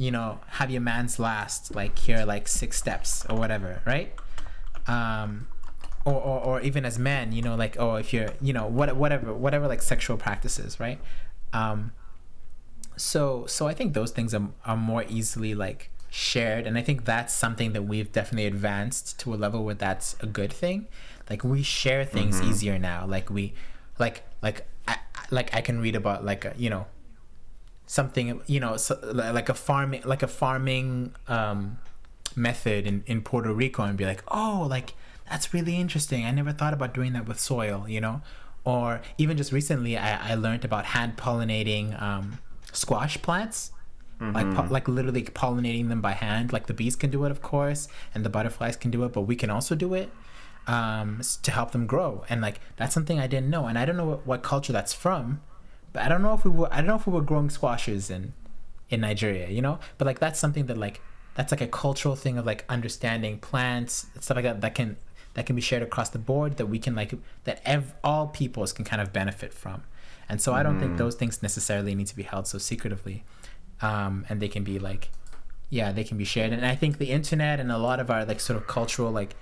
[0.01, 4.11] you know, have your man's last, like here like six steps or whatever, right?
[4.87, 5.47] Um,
[6.05, 8.95] or, or, or even as men, you know, like oh if you're, you know, what
[8.95, 10.99] whatever whatever like sexual practices, right?
[11.53, 11.91] Um,
[12.97, 17.05] so so I think those things are are more easily like shared and i think
[17.05, 20.85] that's something that we've definitely advanced to a level where that's a good thing
[21.29, 22.49] like we share things mm-hmm.
[22.49, 23.53] easier now like we
[23.97, 24.97] like like I,
[25.29, 26.85] like i can read about like a, you know
[27.91, 31.77] something you know so, like a farming like a farming um
[32.37, 34.93] method in, in puerto rico and be like oh like
[35.29, 38.21] that's really interesting i never thought about doing that with soil you know
[38.63, 42.39] or even just recently i, I learned about hand pollinating um,
[42.71, 43.71] squash plants
[44.21, 44.35] Mm-hmm.
[44.35, 46.53] like po- like literally pollinating them by hand.
[46.53, 49.21] Like the bees can do it, of course, and the butterflies can do it, but
[49.21, 50.11] we can also do it
[50.67, 52.23] um, to help them grow.
[52.29, 54.93] And like that's something I didn't know, and I don't know what, what culture that's
[54.93, 55.41] from,
[55.93, 58.09] but I don't know if we were I don't know if we were growing squashes
[58.09, 58.33] in
[58.89, 59.79] in Nigeria, you know.
[59.97, 61.01] But like that's something that like
[61.35, 64.97] that's like a cultural thing of like understanding plants stuff like that that can
[65.33, 67.13] that can be shared across the board that we can like
[67.45, 69.83] that ev- all peoples can kind of benefit from
[70.27, 70.81] and so i don't mm.
[70.81, 73.23] think those things necessarily need to be held so secretively
[73.81, 75.09] um, and they can be like
[75.69, 78.25] yeah they can be shared and i think the internet and a lot of our
[78.25, 79.35] like sort of cultural like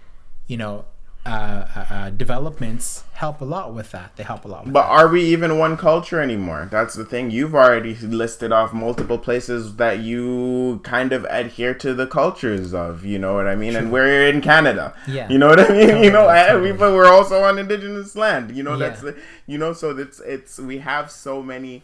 [0.47, 0.85] you know
[1.25, 4.89] uh, uh, uh developments help a lot with that they help a lot but that.
[4.89, 9.75] are we even one culture anymore that's the thing you've already listed off multiple places
[9.75, 13.81] that you kind of adhere to the cultures of you know what i mean True.
[13.81, 16.71] and we're in canada yeah you know what i mean totally, you know totally.
[16.71, 18.87] we, but we're also on indigenous land you know yeah.
[18.87, 21.83] that's the, you know so it's it's we have so many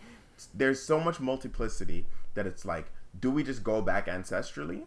[0.54, 4.84] there's so much multiplicity that it's like, do we just go back ancestrally,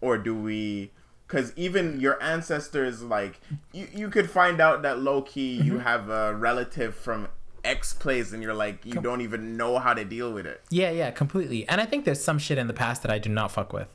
[0.00, 0.90] or do we?
[1.32, 3.40] Because even your ancestors, like
[3.72, 5.80] you, you could find out that low key you mm-hmm.
[5.80, 7.28] have a relative from
[7.64, 10.60] X place, and you're like you Com- don't even know how to deal with it.
[10.70, 11.66] Yeah, yeah, completely.
[11.68, 13.88] And I think there's some shit in the past that I do not fuck with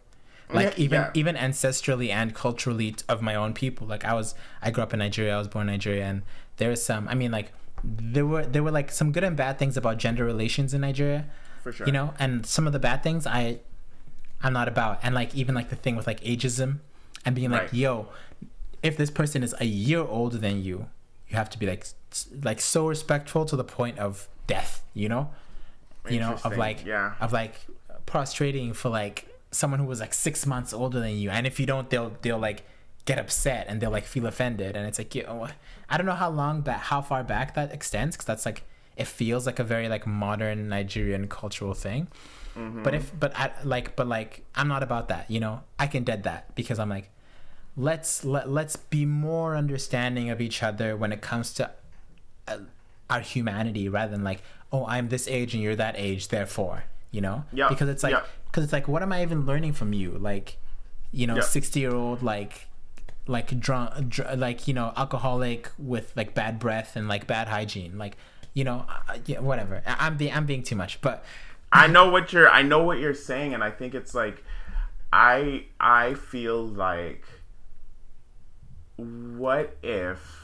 [0.49, 1.11] like yeah, even yeah.
[1.13, 4.99] even ancestrally and culturally of my own people like i was i grew up in
[4.99, 6.21] nigeria i was born in nigeria and
[6.55, 7.51] there's some i mean like
[7.83, 11.25] there were there were like some good and bad things about gender relations in nigeria
[11.67, 11.85] for sure.
[11.85, 13.59] You know, and some of the bad things I
[14.41, 14.99] I'm not about.
[15.03, 16.79] And like even like the thing with like ageism
[17.26, 17.74] and being like, right.
[17.74, 18.07] yo,
[18.84, 20.88] if this person is a year older than you,
[21.28, 21.86] you have to be like
[22.43, 25.30] like so respectful to the point of death, you know?
[26.09, 27.15] You know, of like yeah.
[27.20, 27.55] of like
[28.05, 31.30] prostrating for like someone who was like six months older than you.
[31.30, 32.63] And if you don't they'll they'll like
[33.05, 35.47] get upset and they'll like feel offended and it's like you know,
[35.89, 38.63] I don't know how long that how far back that extends because that's like
[38.95, 42.07] it feels like a very like modern Nigerian cultural thing.
[42.58, 42.84] Mm-hmm.
[42.84, 45.62] But if but I, like but like I'm not about that, you know.
[45.78, 47.12] I can dead that because I'm like
[47.78, 51.70] let's let, let's be more understanding of each other when it comes to
[52.47, 52.58] uh,
[53.10, 54.41] our humanity rather than like
[54.72, 57.45] oh I'm this age and you're that age therefore, you know?
[57.53, 57.70] Yeah.
[57.70, 58.16] Because it's like
[58.47, 60.12] because it's like what am I even learning from you?
[60.12, 60.58] Like
[61.12, 62.68] you know, 60 year old like
[63.28, 67.97] like drunk dr- like you know alcoholic with like bad breath and like bad hygiene
[67.97, 68.16] like
[68.58, 69.84] you know, uh, yeah, whatever.
[69.86, 71.24] I, am being I'm being too much, but
[71.72, 74.43] I know what you're I know what you're saying, and I think it's like
[75.11, 77.26] I I feel like
[78.95, 80.43] what if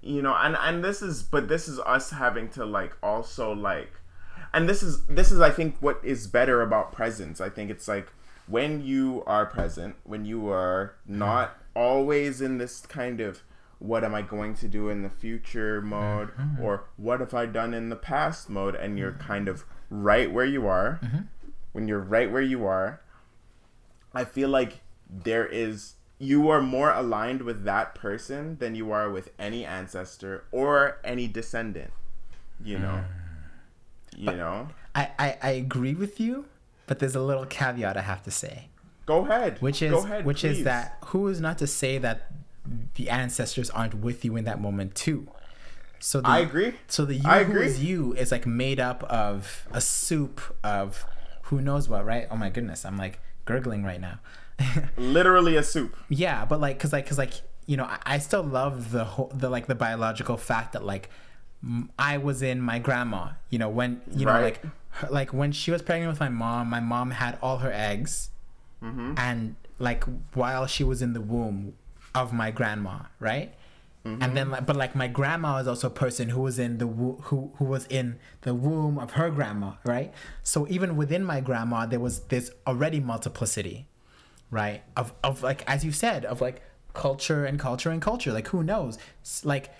[0.00, 3.90] you know and and this is but this is us having to like also like
[4.54, 7.40] and this is this is i think what is better about presence.
[7.40, 8.08] I think it's like
[8.46, 13.42] when you are present when you are not always in this kind of
[13.78, 16.60] what am I going to do in the future mode mm-hmm.
[16.60, 20.44] or what have I done in the past mode and you're kind of right where
[20.44, 21.00] you are.
[21.02, 21.18] Mm-hmm.
[21.72, 23.00] When you're right where you are,
[24.12, 29.10] I feel like there is you are more aligned with that person than you are
[29.10, 31.92] with any ancestor or any descendant.
[32.62, 33.04] You know.
[33.04, 34.18] Mm.
[34.18, 34.68] You but know?
[34.94, 36.46] I, I, I agree with you,
[36.86, 38.68] but there's a little caveat I have to say.
[39.06, 39.62] Go ahead.
[39.62, 40.58] Which is ahead, which please.
[40.58, 42.32] is that who is not to say that
[42.96, 45.28] the ancestors aren't with you in that moment too.
[46.00, 46.74] So the, I agree.
[46.86, 47.66] So the you I who agree.
[47.66, 51.04] is you is like made up of a soup of
[51.42, 52.26] who knows what, right?
[52.30, 54.20] Oh my goodness, I'm like gurgling right now.
[54.96, 55.96] Literally a soup.
[56.08, 57.32] Yeah, but like, cause like, cause like,
[57.66, 61.10] you know, I, I still love the whole, the like the biological fact that like
[61.98, 63.30] I was in my grandma.
[63.50, 66.68] You know, when you know, like, her, like when she was pregnant with my mom,
[66.68, 68.30] my mom had all her eggs,
[68.82, 69.14] mm-hmm.
[69.16, 71.74] and like while she was in the womb,
[72.14, 73.54] of my grandma, right?
[74.04, 74.22] Mm-hmm.
[74.22, 77.20] And then, but like my grandma is also a person who was in the wo-
[77.24, 80.12] who who was in the womb of her grandma, right?
[80.42, 83.88] So even within my grandma, there was this already multiplicity,
[84.50, 84.82] right?
[84.96, 86.62] Of of like as you said, of like
[86.94, 88.32] culture and culture and culture.
[88.32, 88.98] Like who knows?
[89.44, 89.70] Like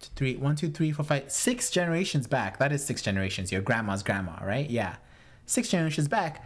[0.00, 2.58] three, one, two, three, four, five, six generations back.
[2.58, 3.52] That is six generations.
[3.52, 4.68] Your grandma's grandma, right?
[4.68, 4.96] Yeah,
[5.46, 6.44] six generations back.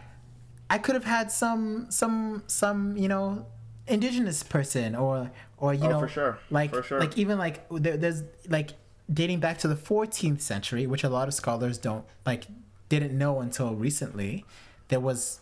[0.69, 3.45] I could have had some, some, some, you know,
[3.87, 6.39] indigenous person or, or you Oh, know, for sure.
[6.49, 6.99] like, For sure.
[6.99, 8.71] like even like there, there's like
[9.11, 12.45] dating back to the 14th century, which a lot of scholars don't like,
[12.89, 14.45] didn't know until recently.
[14.89, 15.39] There was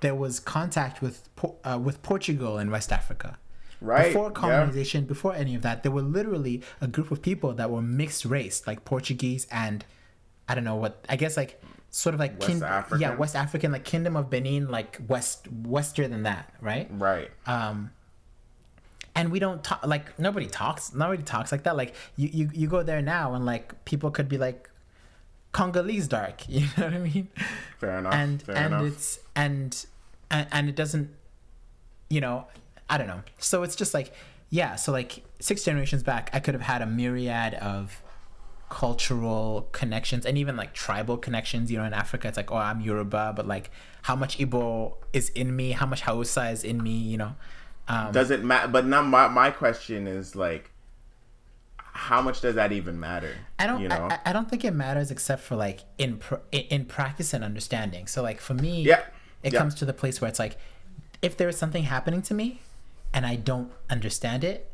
[0.00, 1.28] there was contact with
[1.64, 3.38] uh, with Portugal in West Africa.
[3.80, 4.08] Right.
[4.08, 4.32] Before yeah.
[4.34, 8.24] colonization, before any of that, there were literally a group of people that were mixed
[8.24, 9.84] race, like Portuguese and
[10.48, 11.60] I don't know what I guess like
[11.94, 13.00] sort of like West African?
[13.00, 16.88] yeah, West African, like Kingdom of Benin, like west wester than that, right?
[16.90, 17.30] Right.
[17.46, 17.90] um
[19.14, 22.66] and we don't talk like nobody talks nobody talks like that like you, you you
[22.66, 24.68] go there now and like people could be like
[25.52, 27.28] congolese dark you know what i mean
[27.78, 28.12] Fair enough.
[28.12, 28.86] and Fair and enough.
[28.86, 29.86] it's and,
[30.32, 31.10] and and it doesn't
[32.10, 32.46] you know
[32.90, 34.12] i don't know so it's just like
[34.50, 38.02] yeah so like six generations back i could have had a myriad of
[38.74, 42.80] cultural connections and even like tribal connections you know in africa it's like oh i'm
[42.80, 43.70] yoruba but like
[44.02, 47.36] how much Ibo is in me how much hausa is in me you know
[47.88, 48.68] um, does it matter?
[48.68, 50.70] But now my my question is like,
[51.76, 53.34] how much does that even matter?
[53.58, 53.82] I don't.
[53.82, 54.08] You know.
[54.10, 57.44] I, I don't think it matters except for like in pr- in in practice and
[57.44, 58.06] understanding.
[58.06, 59.02] So like for me, Yeah,
[59.42, 59.58] it yeah.
[59.58, 60.56] comes to the place where it's like,
[61.20, 62.62] if there is something happening to me,
[63.12, 64.70] and I don't understand it,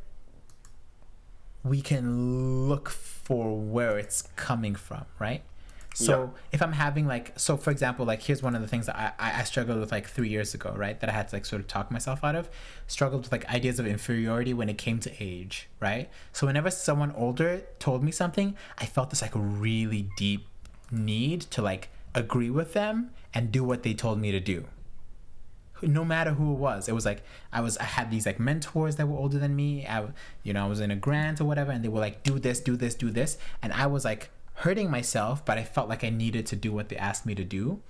[1.64, 2.90] we can look
[3.30, 5.42] for where it's coming from, right?
[5.94, 8.96] So if I'm having like, so for example, like here's one of the things that
[8.96, 10.98] I, I I struggled with like three years ago, right?
[10.98, 12.50] That I had to like sort of talk myself out of.
[12.88, 16.10] Struggled with like ideas of inferiority when it came to age, right?
[16.32, 20.48] So whenever someone older told me something, I felt this like a really deep
[20.90, 24.64] need to like agree with them and do what they told me to do
[25.82, 27.22] no matter who it was it was like
[27.52, 29.86] i was i had these like mentors that were older than me.
[29.86, 30.06] I
[30.42, 32.60] you know i was in a grant or whatever and they were like do this
[32.60, 33.38] do this do this.
[33.62, 36.88] And i was like hurting myself but i felt like i needed to do what
[36.88, 37.80] they asked me to do.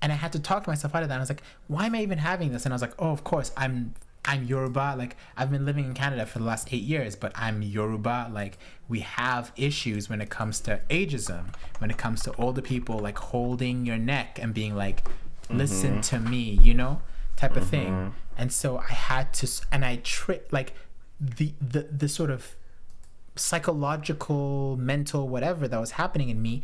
[0.00, 1.14] And i had to talk to myself out of that.
[1.14, 2.64] And i was like why am i even having this?
[2.64, 4.94] And i was like oh of course i'm i'm yoruba.
[4.96, 8.30] Like i've been living in canada for the last eight years but i'm yoruba.
[8.32, 8.58] Like
[8.88, 13.18] we have issues when it comes to ageism when it comes to older people like
[13.18, 15.02] holding your neck and being like
[15.50, 16.00] listen mm-hmm.
[16.00, 17.00] to me you know
[17.42, 17.92] type of thing.
[17.92, 18.40] Mm-hmm.
[18.40, 20.70] And so i had to and i tri- like
[21.38, 22.56] the the the sort of
[23.36, 26.54] psychological mental whatever that was happening in me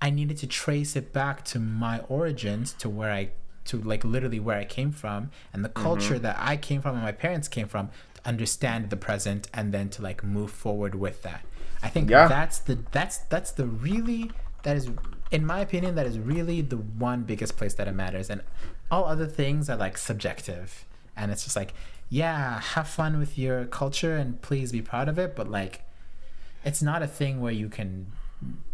[0.00, 3.30] i needed to trace it back to my origins to where i
[3.64, 5.82] to like literally where i came from and the mm-hmm.
[5.82, 9.72] culture that i came from and my parents came from to understand the present and
[9.72, 11.42] then to like move forward with that.
[11.82, 12.28] I think Yeah.
[12.28, 14.30] that's the that's that's the really
[14.62, 14.90] that is
[15.30, 18.30] in my opinion that is really the one biggest place that it matters.
[18.30, 18.42] And
[18.90, 20.84] all other things are like subjective.
[21.16, 21.74] And it's just like
[22.12, 25.82] yeah have fun with your culture and please be proud of it but like
[26.64, 28.10] it's not a thing where you can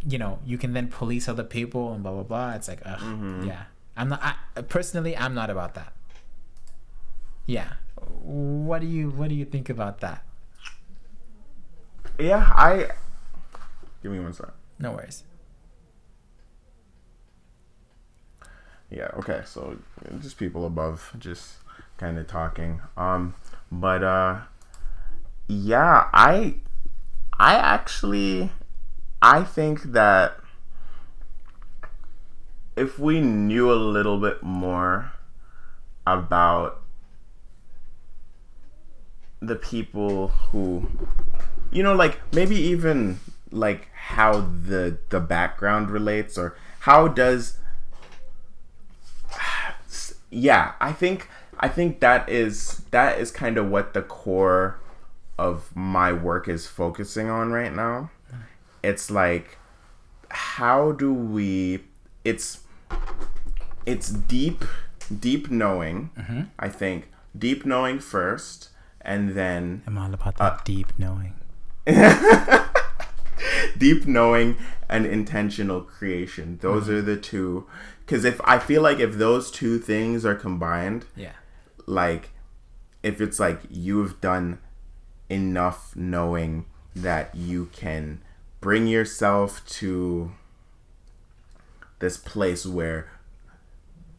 [0.06, 2.52] you know you can then police other people and blah blah blah.
[2.52, 3.46] It's like ugh, mm-hmm.
[3.46, 3.64] yeah.
[3.96, 5.92] I'm not I, personally i'm not about that.
[7.46, 7.74] Yeah.
[8.22, 10.24] What do you what do you think about that?
[12.18, 12.88] Yeah, I.
[14.02, 14.48] Give me one sec.
[14.78, 15.24] no worries
[18.90, 19.42] Yeah, okay.
[19.44, 19.78] So
[20.20, 21.56] just people above just
[21.98, 22.80] kind of talking.
[22.96, 23.34] Um
[23.70, 24.40] but uh
[25.48, 26.56] yeah, I
[27.38, 28.50] I actually
[29.22, 30.38] I think that
[32.76, 35.12] if we knew a little bit more
[36.06, 36.82] about
[39.40, 40.88] the people who
[41.70, 43.18] you know like maybe even
[43.50, 47.58] like how the the background relates or how does
[50.30, 51.28] yeah i think
[51.60, 54.78] i think that is that is kind of what the core
[55.38, 58.10] of my work is focusing on right now.
[58.82, 59.58] It's like
[60.28, 61.80] how do we
[62.24, 62.60] it's
[63.84, 64.64] it's deep
[65.20, 66.42] deep knowing mm-hmm.
[66.58, 67.08] i think
[67.38, 68.70] deep knowing first
[69.00, 71.32] and then i'm all about that deep knowing
[73.78, 74.56] deep knowing
[74.88, 76.58] and intentional creation.
[76.60, 76.96] Those mm-hmm.
[76.96, 77.66] are the two
[78.06, 81.32] because if i feel like if those two things are combined yeah.
[81.86, 82.30] like
[83.02, 84.58] if it's like you've done
[85.28, 88.22] enough knowing that you can
[88.60, 90.32] bring yourself to
[91.98, 93.10] this place where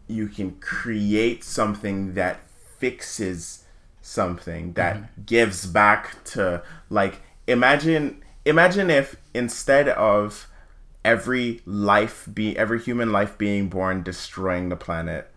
[0.08, 2.40] you can create something that
[2.78, 3.64] fixes
[4.02, 5.22] something that mm-hmm.
[5.26, 10.48] gives back to like imagine imagine if instead of
[11.06, 15.30] every life be every human life being born destroying the planet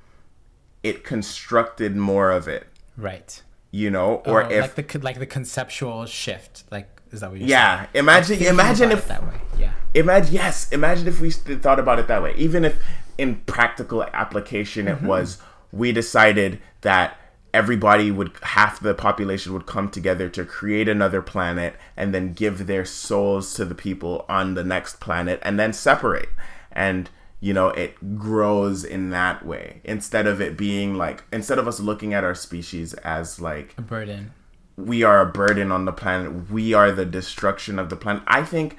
[0.82, 5.26] it constructed more of it right you know or Oh, if like the like the
[5.26, 7.88] conceptual shift like Is that what you're yeah saying?
[7.94, 9.36] imagine Thinking imagine if that way.
[9.58, 9.72] Yeah.
[9.94, 12.80] imagine yes imagine if we thought about it that way even if
[13.18, 15.06] in practical application it mm-hmm.
[15.06, 15.38] was
[15.72, 17.16] we decided that
[17.52, 22.66] everybody would half the population would come together to create another planet and then give
[22.66, 26.28] their souls to the people on the next planet and then separate
[26.72, 31.66] and you know it grows in that way instead of it being like instead of
[31.66, 34.32] us looking at our species as like A burden.
[34.76, 36.50] we are a burden on the planet.
[36.50, 38.22] We are the destruction of the planet.
[38.26, 38.76] I think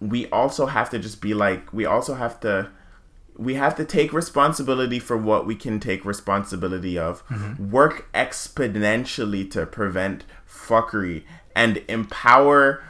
[0.00, 2.70] we also have to just be like we also have to
[3.38, 7.26] we have to take responsibility for what we can take responsibility of.
[7.28, 7.70] Mm-hmm.
[7.70, 11.24] Work exponentially to prevent fuckery
[11.54, 12.82] and empower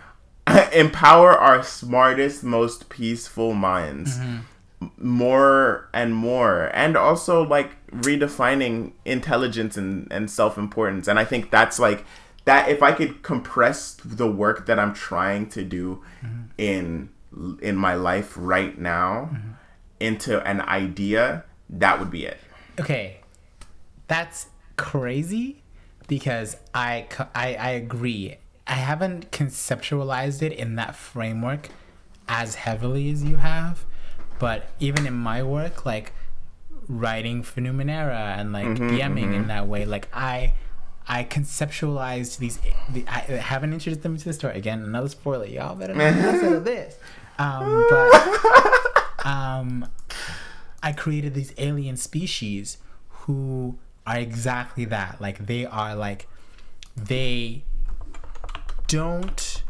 [0.73, 4.19] empower our smartest, most peaceful minds.
[4.19, 4.39] Mm-hmm.
[4.99, 6.71] More and more.
[6.75, 11.09] And also like redefining intelligence and, and self-importance.
[11.09, 12.05] And i think that's like
[12.45, 16.43] that if i could compress the work that i'm trying to do mm-hmm.
[16.59, 17.09] in
[17.61, 19.31] in my life right now
[20.01, 22.39] into an idea that would be it
[22.79, 23.21] Okay,
[24.07, 25.63] that's crazy
[26.09, 28.37] because I, I I agree.
[28.67, 31.71] I haven't conceptualized it in that framework
[32.29, 33.85] as heavily as you have,
[34.39, 36.13] but even in my work, like
[36.89, 40.55] writing for Numenera and like DMing in that way, like I.
[41.09, 42.59] I conceptualized these.
[42.93, 44.83] The, I haven't introduced them to the story again.
[44.83, 46.99] Another spoiler, y'all better not listen to this.
[47.39, 48.11] Um, but
[49.27, 49.91] um,
[50.83, 55.21] I created these alien species who are exactly that.
[55.21, 56.29] Like they are like
[56.97, 57.65] they
[58.87, 59.63] don't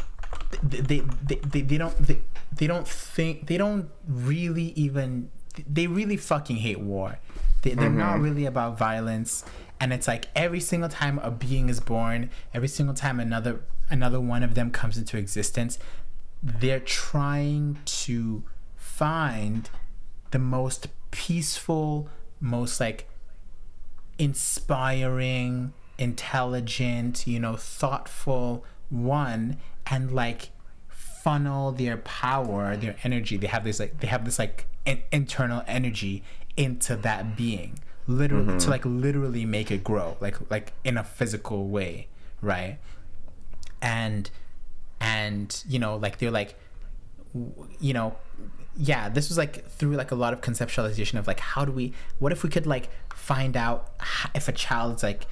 [0.63, 2.21] they they, they, they, don't they,
[2.53, 5.31] they don't think they don't really even
[5.67, 7.19] they really fucking hate war.
[7.63, 9.45] They, they're not really about violence
[9.81, 14.21] and it's like every single time a being is born, every single time another another
[14.21, 15.79] one of them comes into existence,
[16.43, 18.45] they're trying to
[18.97, 19.69] find
[20.31, 22.09] the most peaceful,
[22.41, 23.07] most like
[24.19, 30.49] inspiring, intelligent, you know, thoughtful one and like
[30.89, 33.37] funnel their power, their energy.
[33.37, 36.23] They have this like they have this like in- internal energy
[36.57, 37.79] into that being.
[38.07, 38.59] Literally mm-hmm.
[38.59, 42.09] to like literally make it grow, like like in a physical way,
[42.41, 42.79] right?
[43.83, 44.31] And
[45.01, 46.55] and you know, like they're like
[47.79, 48.17] you know
[48.77, 51.93] yeah this was like through like a lot of conceptualization of like how do we
[52.19, 53.93] what if we could like find out
[54.35, 55.27] if a child's like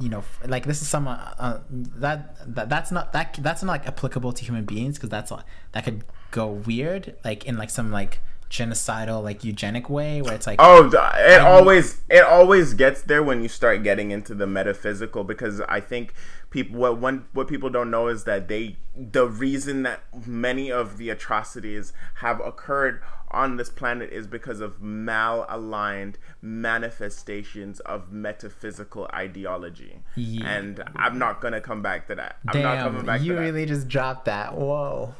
[0.00, 3.72] you know like this is some uh, uh, that, that that's not that that's not
[3.72, 7.70] like applicable to human beings because that's like that could go weird like in like
[7.70, 8.20] some like
[8.50, 13.42] genocidal like eugenic way where it's like Oh, it always it always gets there when
[13.42, 16.14] you start getting into the metaphysical because I think
[16.54, 20.98] people what one what people don't know is that they the reason that many of
[20.98, 23.02] the atrocities have occurred
[23.32, 29.98] on this planet is because of malaligned manifestations of metaphysical ideology.
[30.14, 30.48] Yeah.
[30.48, 32.36] And I'm not gonna come back to that.
[32.46, 33.40] I'm not coming damn back you to that.
[33.40, 35.12] really just dropped that whoa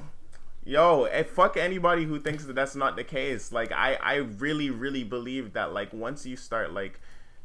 [0.67, 3.53] Yo, eh, fuck anybody who thinks that that's not the case.
[3.53, 7.01] Like, I, I really, really believe that, like, once you start, like,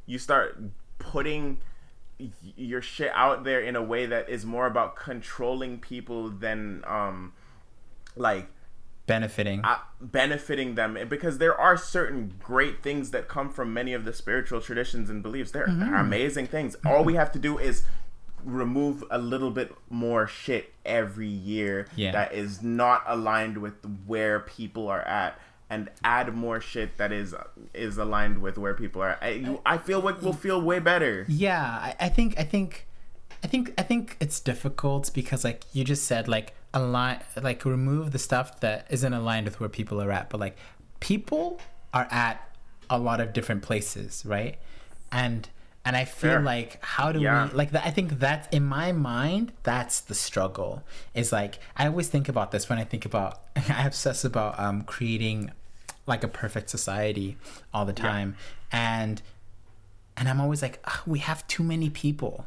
[0.05, 0.57] you start
[0.99, 1.59] putting
[2.57, 7.33] your shit out there in a way that is more about controlling people than, um,
[8.15, 8.47] like,
[9.07, 9.61] benefiting.
[9.63, 10.97] uh, benefiting them.
[11.09, 15.23] Because there are certain great things that come from many of the spiritual traditions and
[15.23, 15.51] beliefs.
[15.51, 15.93] There Mm-hmm.
[15.93, 16.75] are amazing things.
[16.85, 17.83] All we have to do is
[18.43, 22.11] remove a little bit more shit every year Yeah.
[22.13, 23.73] that is not aligned with
[24.05, 25.37] where people are at
[25.69, 27.35] and add more shit that is
[27.73, 31.25] is aligned with where people are I, you, I feel like we'll feel way better
[31.27, 32.87] Yeah, I, I think I think
[33.43, 38.11] I think I think it's difficult because like you just said like align like remove
[38.11, 40.57] the stuff that isn't aligned with where people are at, but like
[40.99, 41.59] people
[41.93, 42.45] are at
[42.89, 44.57] a lot of different places, right?
[45.11, 45.47] And
[45.85, 47.47] and I feel like how do Yeah.
[47.47, 50.83] we like that I think that's in my mind that's the struggle.
[51.13, 53.39] Is like I always think about this when I think about
[53.69, 55.51] I obsess about um creating
[56.09, 57.37] like a perfect society
[57.73, 58.35] all the time.
[58.71, 59.21] And
[60.17, 62.45] and I'm always like, "Ugh, we have too many people.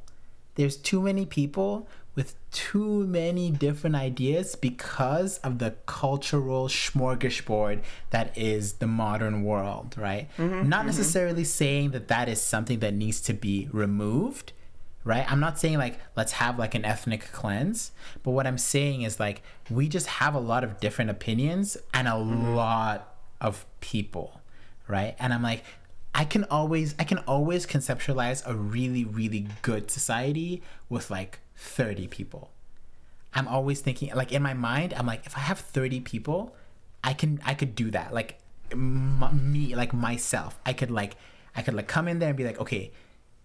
[0.56, 8.36] There's too many people with too many different ideas because of the cultural smorgasbord that
[8.36, 10.28] is the modern world, right?
[10.36, 10.68] Mm-hmm.
[10.68, 10.86] Not mm-hmm.
[10.88, 14.52] necessarily saying that that is something that needs to be removed,
[15.04, 15.30] right?
[15.30, 17.92] I'm not saying like let's have like an ethnic cleanse,
[18.22, 22.06] but what I'm saying is like we just have a lot of different opinions and
[22.06, 22.54] a mm-hmm.
[22.54, 23.11] lot
[23.42, 24.40] of people,
[24.88, 25.14] right?
[25.18, 25.64] And I'm like
[26.14, 32.06] I can always I can always conceptualize a really really good society with like 30
[32.08, 32.50] people.
[33.34, 36.56] I'm always thinking like in my mind, I'm like if I have 30 people,
[37.02, 38.14] I can I could do that.
[38.14, 38.38] Like
[38.70, 40.58] m- me like myself.
[40.64, 41.16] I could like
[41.56, 42.92] I could like come in there and be like, okay,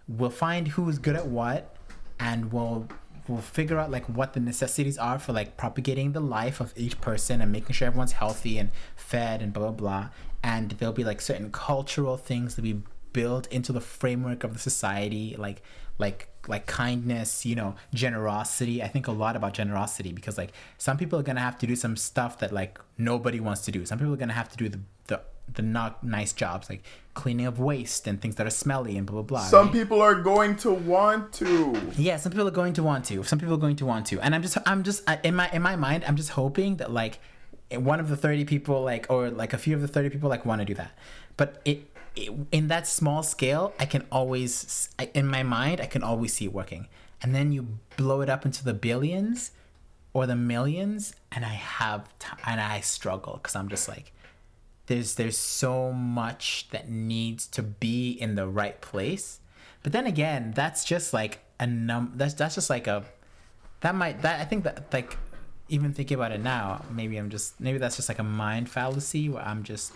[0.08, 1.76] we'll find who's good at what
[2.20, 2.88] and we'll
[3.28, 7.00] we'll figure out like what the necessities are for like propagating the life of each
[7.02, 10.10] person and making sure everyone's healthy and fed and blah blah blah.
[10.44, 12.82] And there'll be like certain cultural things that we
[13.14, 15.62] built into the framework of the society like
[15.98, 18.82] like like kindness you know generosity.
[18.82, 21.76] I think a lot about generosity because like some people are gonna have to do
[21.76, 23.86] some stuff that like nobody wants to do.
[23.86, 25.22] Some people are gonna have to do the the,
[25.54, 26.84] the not nice jobs like
[27.14, 29.74] cleaning of waste and things that are smelly and blah blah blah Some right?
[29.74, 31.76] people are going to want to.
[31.98, 34.20] yeah some people are going to want to some people are going to want to
[34.22, 37.20] and i'm just i'm just in my in my mind i'm just hoping that like
[37.74, 40.46] one of the 30 people like or like a few of the 30 people like
[40.46, 40.92] want to do that
[41.38, 46.04] but it, it in that small scale i can always in my mind i can
[46.04, 46.88] always see it working
[47.22, 49.52] and then you blow it up into the billions
[50.14, 54.14] or the millions and i have t- and i struggle because i'm just like
[54.88, 59.40] there's there's so much that needs to be in the right place
[59.84, 63.04] but then again that's just like a num that's that's just like a
[63.82, 65.18] that might that i think that like
[65.70, 69.30] even thinking about it now maybe i'm just maybe that's just like a mind fallacy
[69.30, 69.94] where i'm just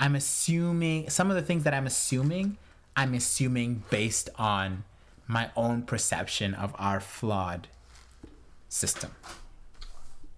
[0.00, 2.56] i'm assuming some of the things that i'm assuming
[2.96, 4.84] i'm assuming based on
[5.28, 7.68] my own perception of our flawed
[8.68, 9.10] system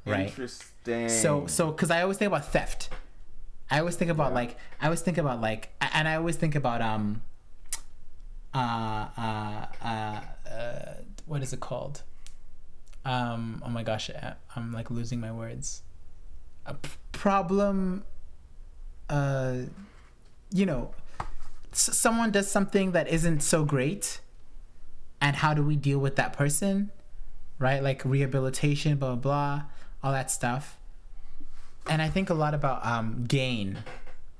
[0.06, 1.08] right Interesting.
[1.08, 2.88] so so because I always think about theft.
[3.70, 6.80] I always think about like I always think about like and I always think about
[6.80, 7.22] um
[8.54, 10.94] uh uh uh, uh
[11.26, 12.02] what is it called?
[13.04, 15.82] Um oh my gosh, I- I'm like losing my words.
[16.66, 18.04] A p- problem
[19.10, 19.56] uh
[20.50, 20.94] you know
[21.72, 24.20] s- someone does something that isn't so great
[25.20, 26.90] and how do we deal with that person?
[27.58, 27.82] Right?
[27.82, 29.62] Like rehabilitation, blah blah blah,
[30.02, 30.77] all that stuff
[31.88, 33.78] and I think a lot about um, gain,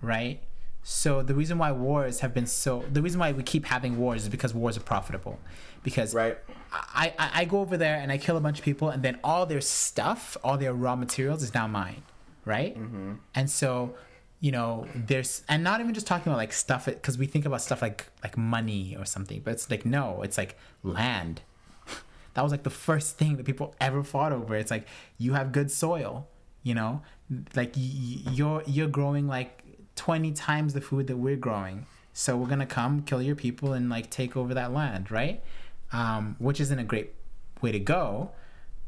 [0.03, 0.41] right?
[0.83, 4.23] So the reason why wars have been so the reason why we keep having wars
[4.23, 5.39] is because wars are profitable,
[5.83, 6.39] because Right.
[6.73, 9.19] I, I I go over there and I kill a bunch of people and then
[9.23, 12.03] all their stuff, all their raw materials is now mine,
[12.45, 12.79] right?
[12.79, 13.15] Mm-hmm.
[13.35, 13.95] And so
[14.41, 17.61] you know there's and not even just talking about like stuff because we think about
[17.61, 21.43] stuff like like money or something, but it's like no, it's like land.
[22.35, 24.55] That was like the first thing that people ever fought over.
[24.55, 24.87] It's like
[25.19, 26.29] you have good soil,
[26.63, 27.03] you know,
[27.55, 29.63] like you're you're growing like
[29.97, 31.87] 20 times the food that we're growing.
[32.13, 35.43] So we're gonna come kill your people and like take over that land, right?
[35.93, 37.15] Um, which isn't a great
[37.61, 38.31] way to go.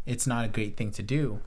[0.07, 1.41] It's not a great thing to do.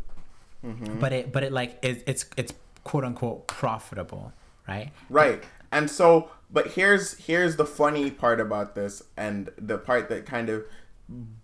[1.00, 4.32] But it but it like it, it's it's quote unquote profitable,
[4.68, 4.92] right?
[5.10, 5.44] Right.
[5.72, 10.50] And so, but here's here's the funny part about this, and the part that kind
[10.50, 10.64] of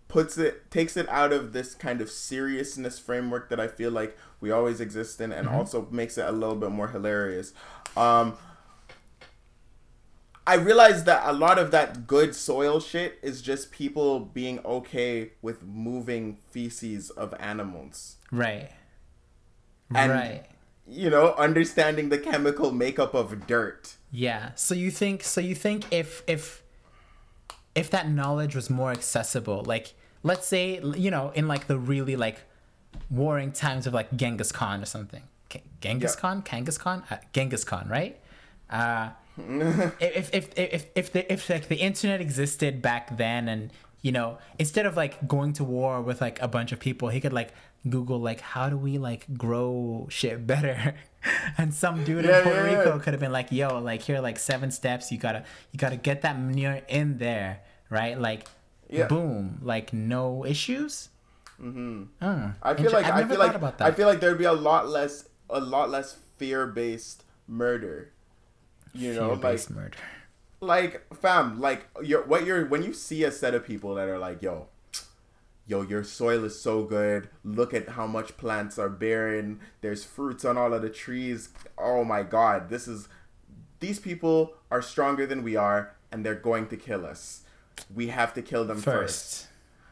[0.09, 4.17] puts it takes it out of this kind of seriousness framework that I feel like
[4.41, 7.53] we always exist in, and also makes it a little bit more hilarious.
[7.95, 8.37] Um,
[10.45, 15.33] I realize that a lot of that good soil shit is just people being okay
[15.43, 18.17] with moving feces of animals.
[18.31, 18.71] Right.
[19.93, 20.45] And- right.
[20.91, 23.93] You know, understanding the chemical makeup of dirt.
[24.11, 24.55] Yeah.
[24.55, 26.63] So you think so you think if if
[27.75, 29.93] if that knowledge was more accessible, like
[30.23, 32.39] let's say you know in like the really like
[33.09, 35.23] warring times of like Genghis Khan or something.
[35.49, 36.21] K- Genghis Yeah.
[36.21, 38.19] Khan, Genghis Khan, uh, Genghis Khan, right?
[38.69, 39.09] Uh,
[39.99, 43.71] if if if if the if like the internet existed back then and
[44.03, 47.19] you know instead of like going to war with like a bunch of people he
[47.19, 47.49] could like
[47.89, 50.93] google like how do we like grow shit better
[51.57, 54.17] and some dude Yeah, in puerto yeah, rico could have been like yo like here
[54.17, 58.45] are like seven steps you gotta you gotta get that manure in there right like
[58.89, 59.07] Yeah.
[59.07, 61.09] boom like no issues
[61.61, 62.03] mm-hmm.
[62.63, 63.81] I feel like I feel like.
[63.81, 68.11] I feel like there'd be a lot less a lot less fear based murder.
[68.93, 69.97] You know, like murder
[70.61, 74.19] like fam, like you're what you're when you see a set of people that are
[74.19, 74.67] like, yo,
[75.67, 77.29] yo, your soil is so good.
[77.43, 79.59] Look at how much plants are bearing.
[79.81, 81.49] There's fruits on all of the trees.
[81.77, 83.07] Oh my god, this is
[83.79, 87.43] these people are stronger than we are and they're going to kill us.
[87.93, 88.87] We have to kill them first.
[89.41, 89.47] first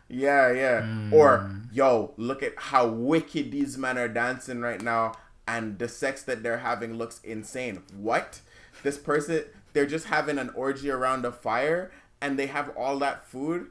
[0.10, 1.10] Yeah, yeah.
[1.12, 5.14] Or yo, look at how wicked these men are dancing right now,
[5.48, 7.84] and the sex that they're having looks insane.
[7.96, 8.42] What?
[8.84, 13.26] This person, they're just having an orgy around a fire, and they have all that
[13.28, 13.68] food.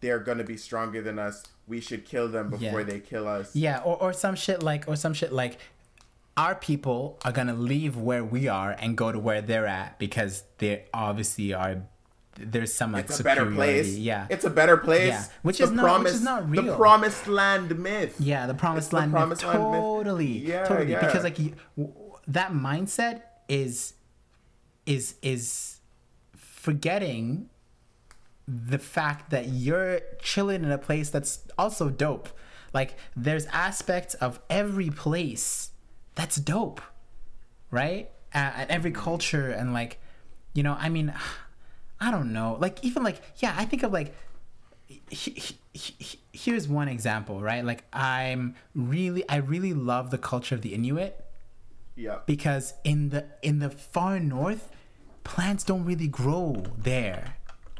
[0.00, 1.44] They're gonna be stronger than us.
[1.68, 2.86] We should kill them before Yeah.
[2.86, 3.54] they kill us.
[3.54, 5.58] Yeah, or, or some shit like, or some shit like,
[6.36, 10.44] our people are gonna leave where we are and go to where they're at because
[10.58, 11.82] they obviously are
[12.36, 13.96] there's some like it's a better place.
[13.96, 14.26] Yeah.
[14.30, 15.08] it's a better place.
[15.08, 18.16] Yeah, which is not- which is not real The promised land myth.
[18.18, 19.12] Yeah, the promised It's the land.
[19.12, 19.18] myth.
[19.18, 19.80] promised land myth.
[19.80, 20.38] totally.
[20.38, 20.90] Yeah, totally.
[20.92, 21.00] yeah.
[21.04, 21.38] Because like
[22.26, 23.94] that mindset is
[24.86, 25.78] is is
[26.34, 27.48] forgetting
[28.48, 32.28] the fact that you're chilling in a place that's also dope.
[32.72, 35.70] Like there's aspects of every place
[36.14, 36.80] that's dope,
[37.70, 38.10] right?
[38.32, 40.00] At, at every culture and like,
[40.54, 41.12] you know, I mean,
[42.02, 42.56] I don't know.
[42.60, 44.12] Like even like yeah, I think of like
[44.88, 47.64] he- he- he- here's one example, right?
[47.64, 51.14] Like I'm really I really love the culture of the Inuit
[51.94, 52.18] Yeah.
[52.26, 54.68] because in the in the far north
[55.24, 57.36] plants don't really grow there.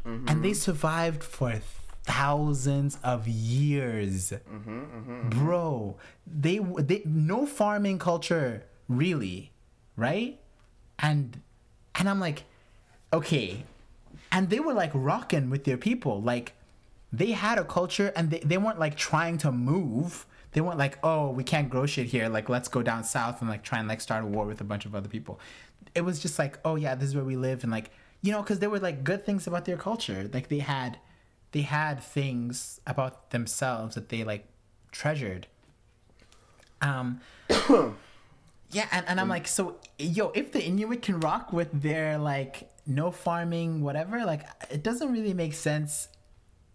[0.06, 0.28] Mm-hmm.
[0.28, 1.60] And they survived for
[2.04, 4.30] thousands of years.
[4.32, 4.70] Mm-hmm.
[4.70, 5.28] mm-hmm, mm-hmm.
[5.30, 5.96] Bro,
[6.26, 9.50] they they no farming culture really,
[9.96, 10.38] right?
[10.98, 11.40] And
[11.96, 12.44] and I'm like
[13.12, 13.64] okay.
[14.32, 16.20] And they were like rocking with their people.
[16.20, 16.54] Like
[17.12, 20.26] they had a culture and they, they weren't like trying to move.
[20.52, 22.28] They weren't like, oh, we can't grow shit here.
[22.28, 24.64] Like, let's go down south and like try and like start a war with a
[24.64, 25.38] bunch of other people.
[25.94, 27.90] It was just like, oh yeah, this is where we live, and like,
[28.22, 30.30] you know, because there were like good things about their culture.
[30.32, 30.98] Like they had,
[31.52, 34.46] they had things about themselves that they like
[34.90, 35.46] treasured.
[36.80, 37.20] Um,
[38.70, 42.70] yeah, and, and I'm like, so yo, if the Inuit can rock with their like
[42.86, 46.08] no farming, whatever, like it doesn't really make sense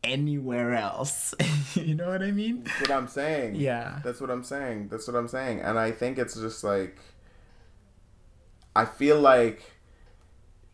[0.03, 1.33] anywhere else.
[1.73, 2.63] you know what I mean?
[2.63, 3.55] That's what I'm saying.
[3.55, 3.99] Yeah.
[4.03, 4.89] That's what I'm saying.
[4.89, 5.61] That's what I'm saying.
[5.61, 6.97] And I think it's just like
[8.75, 9.73] I feel like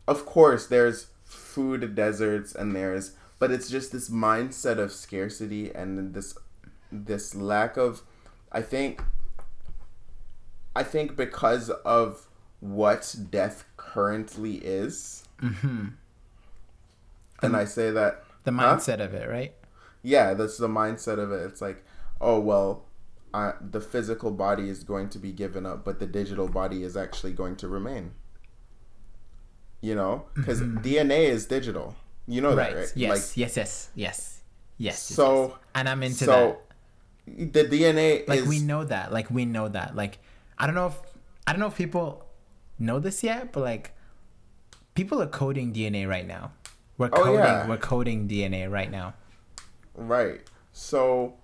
[0.07, 6.13] of course there's food deserts and there's but it's just this mindset of scarcity and
[6.13, 6.37] this
[6.91, 8.01] this lack of
[8.51, 9.01] I think
[10.75, 12.27] I think because of
[12.59, 15.22] what death currently is.
[15.41, 15.87] Mm-hmm.
[17.41, 18.75] And I say that The Huh?
[18.75, 19.53] mindset of it, right?
[20.05, 21.81] yeah that's the mindset of it it's like
[22.19, 22.83] oh well
[23.33, 26.97] uh, the physical body is going to be given up but the digital body is
[26.97, 28.11] actually going to remain
[29.79, 31.95] you know because dna is digital
[32.27, 32.57] you know Mm-hmm.
[32.57, 32.73] Right.
[32.75, 33.09] that right Yes.
[33.11, 33.57] like yes.
[33.57, 33.89] Yes.
[33.95, 34.41] Yes.
[34.77, 34.99] Yes.
[34.99, 35.57] So- yes.
[35.75, 36.57] and I'm into so
[37.27, 37.53] that.
[37.53, 39.13] the dna Like is we know that.
[39.13, 39.95] Like we know that.
[39.95, 40.19] Like
[40.57, 40.99] I don't know if
[41.47, 42.25] I don't know if people
[42.79, 43.95] know this yet, but like
[44.93, 46.51] people are coding DNA right now.
[46.97, 47.35] We're Oh, coding.
[47.35, 47.67] yeah.
[47.67, 49.15] We're coding DNA right now.
[49.95, 50.41] Right.
[50.71, 51.35] So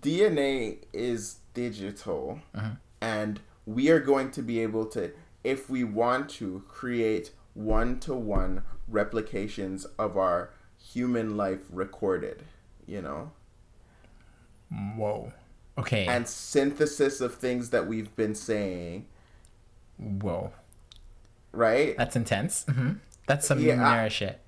[0.00, 2.70] DNA is digital uh-huh.
[3.00, 5.12] and we are going to be able to
[5.44, 12.44] if we want to create one-to-one replications of our human life recorded,
[12.86, 13.32] you know,
[14.96, 15.32] Whoa.
[15.76, 16.06] Okay.
[16.06, 19.06] and synthesis of things that we've been saying,
[19.98, 20.52] Whoa.
[21.52, 21.96] Right?
[21.96, 22.64] That's intense.
[22.64, 22.92] hmm
[23.26, 24.38] That's some Yeah, I- shit.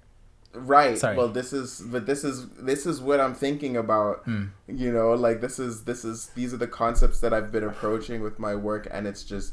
[0.57, 0.97] Right.
[0.97, 1.17] Sorry.
[1.17, 4.25] Well, this is but this is this is what I'm thinking about.
[4.25, 4.45] Hmm.
[4.69, 8.23] You know, like this is this is these are the concepts that I've been approaching
[8.23, 9.53] with my work, and it's just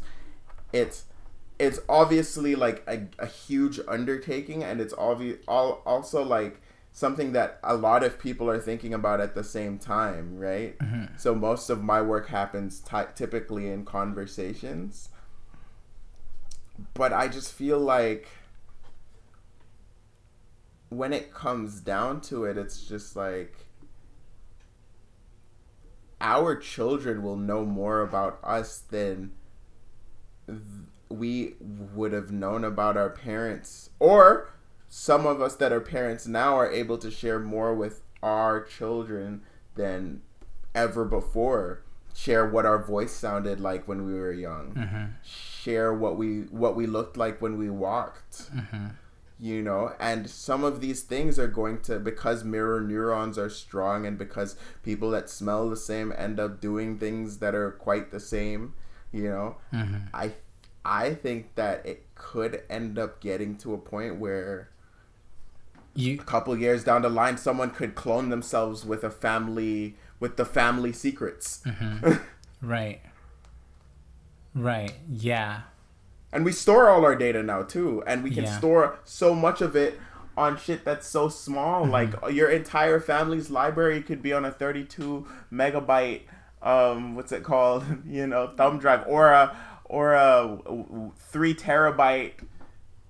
[0.71, 1.05] it's
[1.57, 6.61] it's obviously like a, a huge undertaking, and it's obvious all also like
[6.93, 10.77] something that a lot of people are thinking about at the same time, right?
[10.77, 11.15] Mm-hmm.
[11.17, 15.09] So most of my work happens ty typically in conversations,
[16.93, 18.27] but I just feel like
[20.89, 23.55] when it comes down to it, it's just like
[26.19, 29.31] our children will know more about us than
[31.09, 33.89] we would have known about our parents.
[33.99, 34.53] Or
[34.87, 39.41] some of us that are parents now are able to share more with our children
[39.75, 40.21] than
[40.75, 41.83] ever before.
[42.13, 44.73] Share what our voice sounded like when we were young.
[44.73, 45.05] Mm-hmm.
[45.61, 48.51] Share what we what we looked like when we walked.
[48.53, 48.87] Mm-hmm.
[49.39, 54.05] You know and some of these things are going to because mirror neurons are strong
[54.05, 58.19] and because people that smell the same end up doing things that are quite the
[58.19, 58.75] same
[59.11, 59.97] you know mm-hmm.
[60.13, 60.31] i
[60.85, 64.69] i think that it could end up getting to a point where
[65.95, 70.37] You a couple years down the line someone could clone themselves with a family with
[70.37, 71.61] the family secrets.
[71.65, 72.13] Mm-hmm.
[72.63, 73.01] Right.
[74.55, 74.93] Right.
[75.09, 75.61] Yeah.
[76.33, 78.57] and we store all our data now too and we can Yeah.
[78.57, 79.99] store so much of it
[80.37, 81.91] on shit that's so small Mm-hmm.
[81.91, 86.21] like your entire family's library could be on a 32 megabyte
[86.61, 90.57] um what's it called you know thumb drive or a or a
[91.17, 92.33] 3 terabyte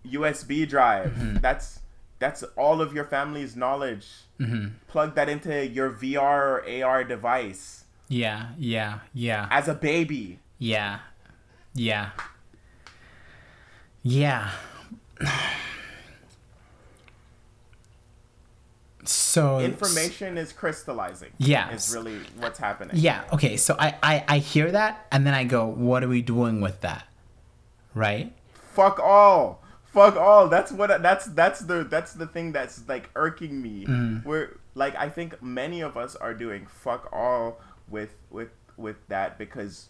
[0.08, 1.38] usb drive Mm-hmm.
[1.38, 1.80] that's
[2.20, 4.08] that's all of your family's knowledge
[4.88, 6.18] plug that into your vr
[6.82, 8.48] or ar device Yeah.
[8.58, 9.00] Yeah.
[9.14, 9.48] Yeah.
[9.52, 11.00] as a baby Yeah.
[11.74, 12.10] Yeah.
[14.04, 14.52] Yeah.
[19.04, 21.32] so information is crystallizing.
[21.38, 21.72] Yeah.
[21.72, 22.98] is really what's happening.
[22.98, 23.24] Yeah.
[23.34, 23.58] Okay.
[23.58, 26.82] So I, I I hear that, and then I go, what are we doing with
[26.82, 27.08] that?
[27.94, 28.34] Right.
[28.74, 29.64] Fuck all.
[29.86, 30.48] Fuck all.
[30.48, 31.02] That's what.
[31.02, 33.86] That's that's the that's the thing that's like irking me.
[33.86, 34.28] Mm-hmm.
[34.28, 37.60] We're like I think many of us are doing fuck all
[37.90, 39.90] with with with that because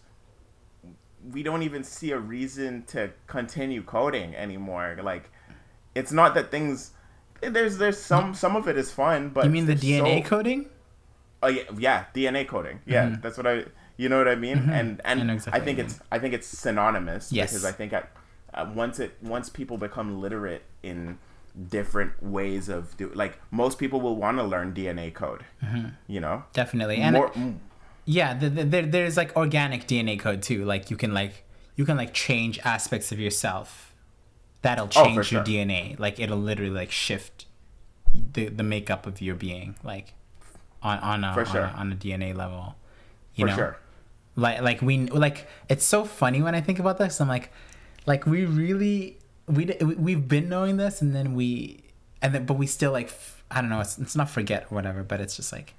[1.30, 4.98] we don't even see a reason to continue coding anymore.
[5.02, 5.30] Like
[5.94, 6.92] it's not that things.
[7.40, 10.66] There's there's some some of it is fun, but You mean the DNA so- coding?
[11.42, 12.80] Oh yeah, yeah, DNA coding.
[12.86, 13.64] Yeah, that's what I.
[13.96, 14.58] You know what I mean?
[14.70, 15.20] And and Mm-hmm.
[15.20, 17.50] I know I, exactly think it's I think it's synonymous Yes.
[17.50, 18.04] because I think uh,
[18.74, 21.18] once it once people become literate in
[21.68, 25.44] different ways of do like most people will want to learn DNA code.
[26.06, 26.96] You know, Definitely.
[26.98, 27.16] Mm-hmm.
[27.16, 27.54] And more.
[28.04, 30.64] Yeah, the, the, there, there's like organic DNA code too.
[30.64, 31.44] Like you can like
[31.76, 33.94] you can like change aspects of yourself.
[34.62, 35.44] That'll Oh, change your sure.
[35.44, 35.98] DNA.
[35.98, 37.46] Like it'll literally like shift
[38.32, 39.76] the the makeup of your being.
[39.82, 40.14] Like
[40.82, 41.62] on on a, on, sure.
[41.62, 42.76] a on a DNA level.
[43.34, 43.56] You for know.
[43.56, 43.76] sure.
[44.36, 47.50] like like we like it's so funny when i think about this i'm like
[48.06, 51.82] like we really we we've been knowing this and then we
[52.20, 54.74] and then but we still like f- i don't know it's, it's not forget or
[54.74, 55.72] whatever but it's just like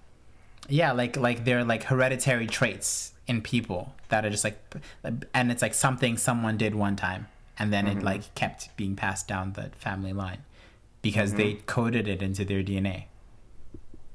[0.70, 4.58] yeah like like they're like hereditary traits in people that are just like
[5.34, 7.28] and it's like something someone did one time
[7.60, 10.40] and then it like kept being passed down the family line
[11.02, 13.06] because they coded it into their dna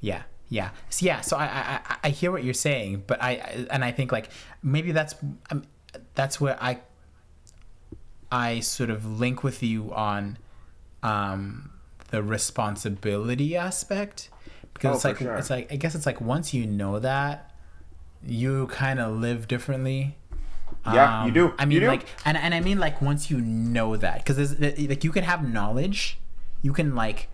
[0.01, 1.19] yeah, yeah, so, yeah.
[1.21, 4.29] So I, I, I- hear what you're saying, but I, I- and I think like
[4.63, 5.13] maybe that's,
[5.51, 5.63] um,
[6.15, 6.79] that's where I,
[8.31, 10.37] I sort of link with you on,
[11.03, 11.71] um,
[12.11, 14.29] the responsibility aspect
[14.79, 15.35] because Oh, it's like sure.
[15.35, 17.51] it's like I guess it's like once you know that,
[18.25, 20.15] you kind of live differently.
[20.85, 21.53] Yeah, you do.
[21.59, 21.87] I mean, do.
[21.87, 25.47] like, and and I mean, like, once you know that, because like you can have
[25.47, 26.17] knowledge,
[26.61, 27.27] you can like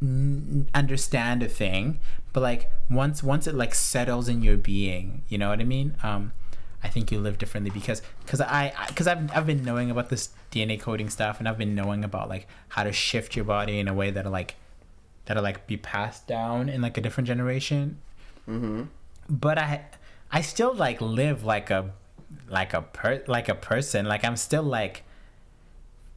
[0.00, 1.98] n- understand a thing,
[2.32, 5.96] but like once once it like settles in your being, you know what I mean?
[6.02, 6.32] Um,
[6.84, 10.28] I think you live differently because because I because I've I've been knowing about this
[10.50, 13.88] DNA coding stuff, and I've been knowing about like how to shift your body in
[13.88, 14.56] a way that'll like
[15.24, 17.98] that'll like be passed down in like a different generation
[18.48, 18.82] Mm-hmm.
[19.30, 19.84] but I
[20.32, 21.90] I still like live like a
[22.48, 24.06] like a per like a person.
[24.06, 25.04] Like I'm still like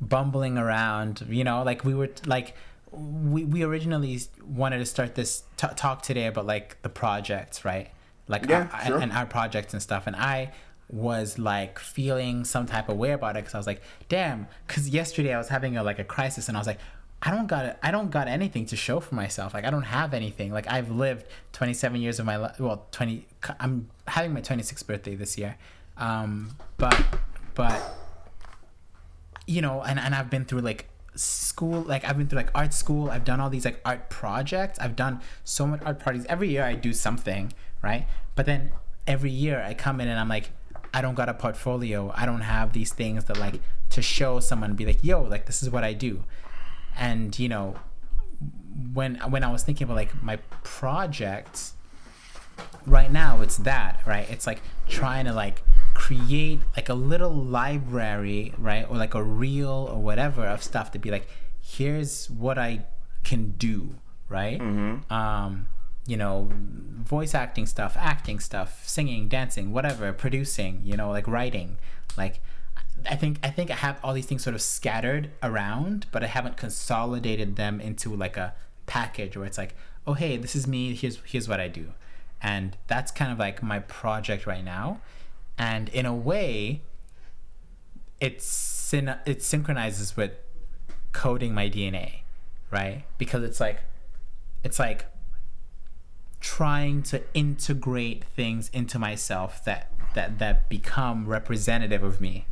[0.01, 2.55] bumbling around, you know, like we were like
[2.91, 7.89] we we originally wanted to start this t- talk today about like the projects, right?
[8.27, 8.97] Like Yeah, our- sure.
[8.99, 10.51] and our projects and stuff and I
[10.89, 14.89] was like feeling some type of way about it cuz I was like, "Damn, cuz
[14.89, 16.79] yesterday I was having a like a crisis and I was like,
[17.21, 19.53] I don't got I don't got anything to show for myself.
[19.53, 20.51] Like I don't have anything.
[20.51, 22.59] Like I've lived 27 years of my life.
[22.59, 23.25] Well, 20.
[23.59, 25.57] I'm having my 26th birthday this year.
[25.97, 27.03] Um, but
[27.55, 27.81] but
[29.47, 31.81] you know, and and I've been through like school.
[31.81, 33.09] Like I've been through like art school.
[33.09, 34.77] I've done all these like art projects.
[34.79, 36.25] I've done so much art parties.
[36.29, 38.05] Every year I do something, right?
[38.35, 38.71] But then
[39.07, 40.51] every year I come in and I'm like,
[40.93, 42.11] I don't got a portfolio.
[42.15, 43.61] I don't have these things that like
[43.91, 46.23] to show someone be like, yo, like this is what I do
[46.97, 47.75] and you know
[48.93, 51.73] when when i was thinking about like my projects
[52.85, 54.29] right now it's that right?
[54.29, 58.85] It's like trying to like create like a little library right?
[58.89, 61.27] Or like a reel or whatever of stuff to be like
[61.61, 62.85] here's what i
[63.23, 63.95] can do
[64.29, 64.61] right?
[65.09, 65.67] Um
[66.07, 71.77] you know voice acting stuff acting stuff singing dancing whatever producing you know like writing
[72.15, 72.41] like
[73.09, 76.27] I think I think I have all these things sort of scattered around, but I
[76.27, 78.53] haven't consolidated them into like a
[78.85, 79.75] package where it's like,
[80.07, 80.93] oh hey, this is me.
[80.95, 81.93] Here's here's what I do,
[82.41, 85.01] and that's kind of like my project right now.
[85.57, 86.81] And in a way,
[88.19, 90.31] it's it synchronizes with
[91.11, 92.19] coding my DNA,
[92.71, 93.03] right?
[93.17, 93.81] Because it's like
[94.63, 95.05] it's like
[96.39, 102.45] trying to integrate things into myself that that that become representative of me.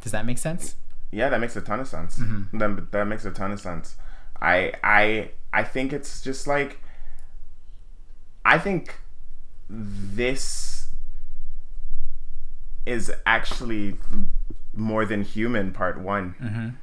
[0.00, 0.76] Does that make sense?
[1.12, 2.18] Yeah, that makes a ton of sense.
[2.18, 2.58] Mm-hmm.
[2.58, 3.96] That, that makes a ton of sense.
[4.40, 6.80] I I I think it's just like
[8.44, 8.96] I think
[9.68, 10.88] this
[12.86, 13.98] is actually
[14.72, 16.78] more than human part 1.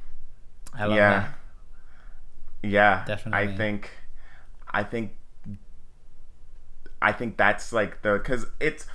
[0.74, 1.20] I love yeah.
[2.62, 2.68] that.
[2.68, 3.04] Yeah.
[3.06, 3.54] Definitely.
[3.54, 3.90] I think
[4.70, 5.16] I think
[7.00, 8.86] I think that's like the cuz it's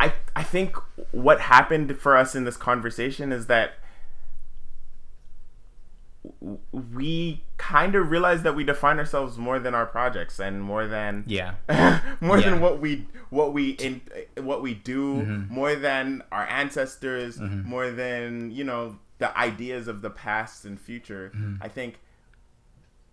[0.00, 0.76] I I think
[1.12, 3.74] what happened for us in this conversation is that
[6.72, 11.24] we kind of realized that we define ourselves more than our projects and more than
[11.26, 11.54] Yeah.
[12.20, 12.50] more Yeah.
[12.50, 14.00] than what we what we in
[14.38, 15.54] what we do Mm-hmm.
[15.54, 21.30] more than our ancestors more than you know the ideas of the past and future
[21.34, 21.62] Mm-hmm.
[21.62, 22.00] i think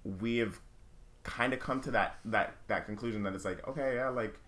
[0.03, 0.59] we have
[1.23, 4.39] kind of come to that that that conclusion that it's like okay yeah like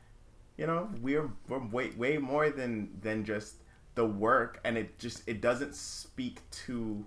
[0.58, 3.56] you know we're we're way way more than than just
[3.96, 7.06] the work and it just it doesn't speak to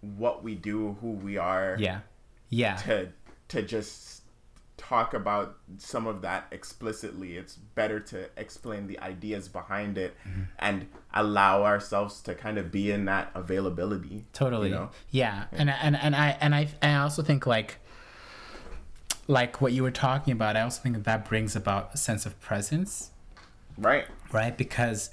[0.00, 2.00] what we do who we are yeah
[2.50, 3.08] yeah to
[3.48, 4.22] to just
[4.76, 10.42] talk about some of that explicitly it's better to explain the ideas behind it mm-hmm.
[10.60, 14.88] and allow ourselves to kind of be in that availability totally you know?
[15.10, 15.46] yeah.
[15.50, 17.78] yeah and and and i and i i also think like
[19.28, 22.26] like what you were talking about i also think that that brings about a sense
[22.26, 23.12] of presence
[23.76, 25.10] right right because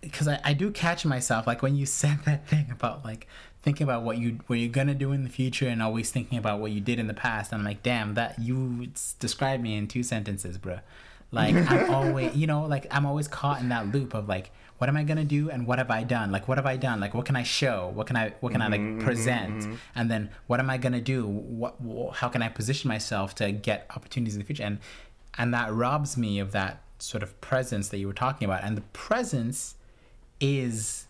[0.00, 3.28] because I, I do catch myself like when you said that thing about like
[3.66, 6.60] thinking about what you what you're gonna do in the future and always thinking about
[6.60, 7.50] what you did in the past.
[7.50, 8.86] And I'm like, damn, that you
[9.18, 10.78] described me in two sentences, bro.
[11.32, 14.88] Like I'm always, you know, like I'm always caught in that loop of like, what
[14.88, 16.30] am I gonna do and what have I done?
[16.30, 17.00] Like, what have I done?
[17.00, 17.90] Like, what can I show?
[17.94, 19.62] What can I what can mm-hmm, I like mm-hmm, present?
[19.62, 19.74] Mm-hmm.
[19.94, 21.26] And then what am I gonna do?
[21.26, 21.76] What
[22.14, 24.64] how can I position myself to get opportunities in the future?
[24.64, 24.78] And
[25.38, 28.64] and that robs me of that sort of presence that you were talking about.
[28.64, 29.74] And the presence
[30.40, 31.06] is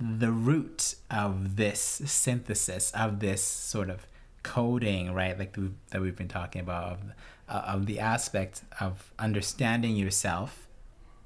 [0.00, 4.06] the root of this synthesis of this sort of
[4.42, 6.98] coding right like the, that we've been talking about of,
[7.48, 10.68] uh, of the aspect of understanding yourself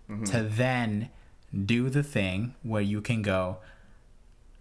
[0.09, 0.25] mm-hmm.
[0.25, 1.09] to then
[1.65, 3.59] do the thing where you can go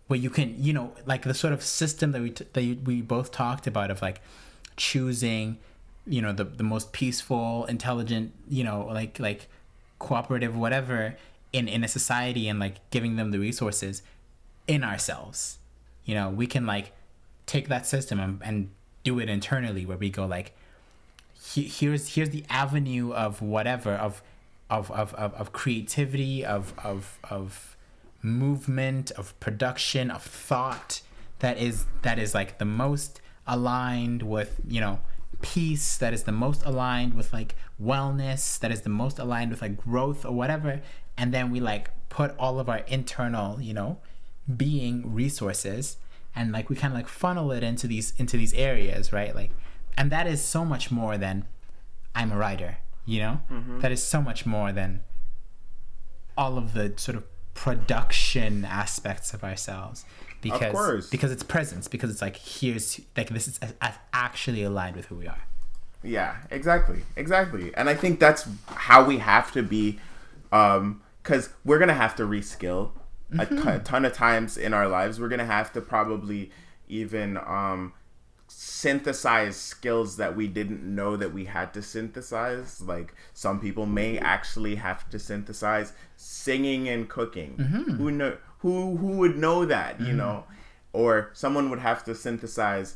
[0.08, 3.02] where you can you know like the sort of system that we t- that we
[3.02, 4.22] both talked about of like
[4.78, 5.58] choosing
[6.06, 9.48] you know the the most peaceful intelligent you know like like
[10.00, 11.16] cooperative whatever
[11.54, 14.02] in in a society and like giving them the resources
[14.68, 15.58] in ourselves.
[16.06, 16.94] You know we can like
[17.46, 18.70] take that system and, and
[19.04, 20.54] do it internally where we go like
[21.42, 24.22] he, here's here's the avenue of whatever of
[24.70, 27.78] of of of, of creativity of of of
[28.22, 31.02] movement of production of thought
[31.40, 35.00] that is that is like the most aligned with you know
[35.42, 39.62] peace that is the most aligned with like wellness that is the most aligned with
[39.62, 40.82] like growth or whatever.
[41.16, 44.00] And then we like put all of our internal you know
[44.56, 45.98] being resources
[46.36, 49.36] and like we kind of like funnel it into these into these areas right?
[49.36, 49.52] Like
[49.98, 51.46] and that is so much more than
[52.16, 52.78] i'm a writer
[53.08, 53.80] you know mm-hmm.
[53.80, 55.02] that is so much more than
[56.38, 57.24] all of the sort of
[57.56, 60.06] production aspects of ourselves
[60.42, 63.60] because of because it's presence because it's like here's like this is
[64.14, 65.42] actually aligned with who we are
[66.04, 70.00] yeah exactly exactly and i think that's how we have to be
[70.52, 72.92] um because we're gonna have to reskill
[73.34, 73.68] mm-hmm.
[73.68, 75.20] a ton of times in our lives.
[75.20, 76.52] We're gonna have to probably
[76.88, 77.94] even um,
[78.48, 82.82] synthesize skills that we didn't know that we had to synthesize.
[82.82, 87.58] Like some people may actually have to synthesize singing and cooking.
[87.58, 87.92] Mm-hmm.
[87.94, 90.08] Who know who who would know that, mm-hmm.
[90.08, 90.46] you know?
[90.94, 92.96] Or someone would have to synthesize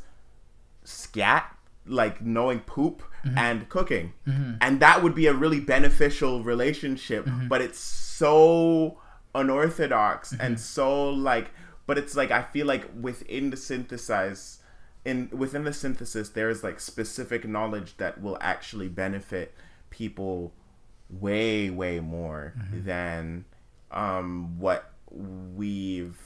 [0.84, 3.38] scat, like knowing poop mm-hmm.
[3.38, 4.14] and cooking.
[4.28, 4.54] Mm-hmm.
[4.62, 7.47] And that would be a really beneficial relationship, mm-hmm.
[7.47, 8.97] but it's so
[9.34, 10.41] unorthodox mm-hmm.
[10.41, 11.52] and so like
[11.88, 14.60] but it's like I feel like within the synthesize
[15.04, 19.54] in within the synthesis there is like specific knowledge that will actually benefit
[19.89, 20.54] people
[21.10, 22.86] way way more mm-hmm.
[22.86, 23.45] than
[23.91, 26.20] um what we've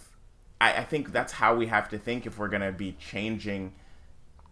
[0.60, 3.74] I, I think that's how we have to think if we're gonna be changing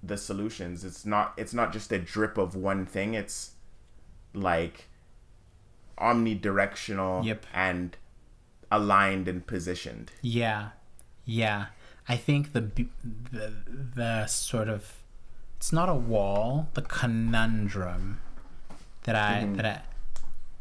[0.02, 3.52] the solutions it's not it's not just a drip of one thing it's
[4.34, 4.88] like
[5.98, 7.46] omnidirectional yep.
[7.54, 7.98] and
[8.72, 10.12] aligned and positioned.
[10.22, 10.70] Yeah,
[11.26, 11.68] yeah.
[12.08, 12.62] I think the
[13.32, 13.54] the
[13.96, 14.98] the sort of
[15.58, 18.20] it's not a wall, the conundrum
[19.04, 19.56] that I mm-hmm.
[19.56, 19.82] that I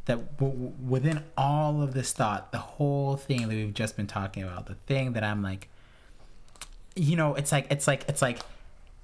[0.05, 4.43] that w- within all of this thought, the whole thing that we've just been talking
[4.43, 5.69] about, the thing that I'm like,
[6.94, 8.40] you know, it's like it's like it's like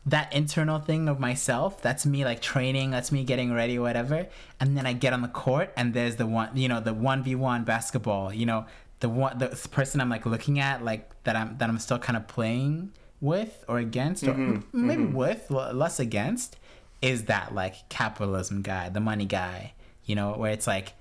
[0.06, 4.26] that internal thing of myself that's me like training that's me getting ready whatever
[4.58, 7.64] and then i get on the court and there's the one you know the 1v1
[7.64, 8.64] basketball you know
[9.00, 12.16] the one the person i'm like looking at like that i'm that i'm still kind
[12.16, 14.86] of playing with or against or mm-hmm.
[14.86, 15.16] maybe mm-hmm.
[15.16, 16.56] with less against
[17.02, 19.72] is that like capitalism guy the money guy
[20.04, 20.94] you know where it's like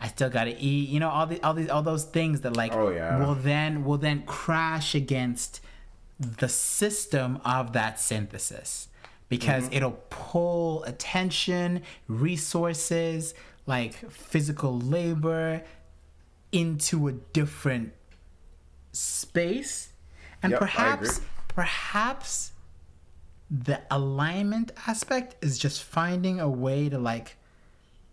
[0.00, 2.74] I still gotta eat, you know, all the all these all those things that like
[2.74, 3.24] oh, yeah.
[3.24, 5.60] will then will then crash against
[6.18, 8.88] the system of that synthesis
[9.28, 9.74] because mm-hmm.
[9.74, 13.34] it'll pull attention, resources,
[13.66, 15.62] like physical labor
[16.54, 17.92] into a different
[18.92, 19.92] space.
[20.42, 22.52] And yep, perhaps perhaps
[23.50, 27.36] the alignment aspect is just finding a way to like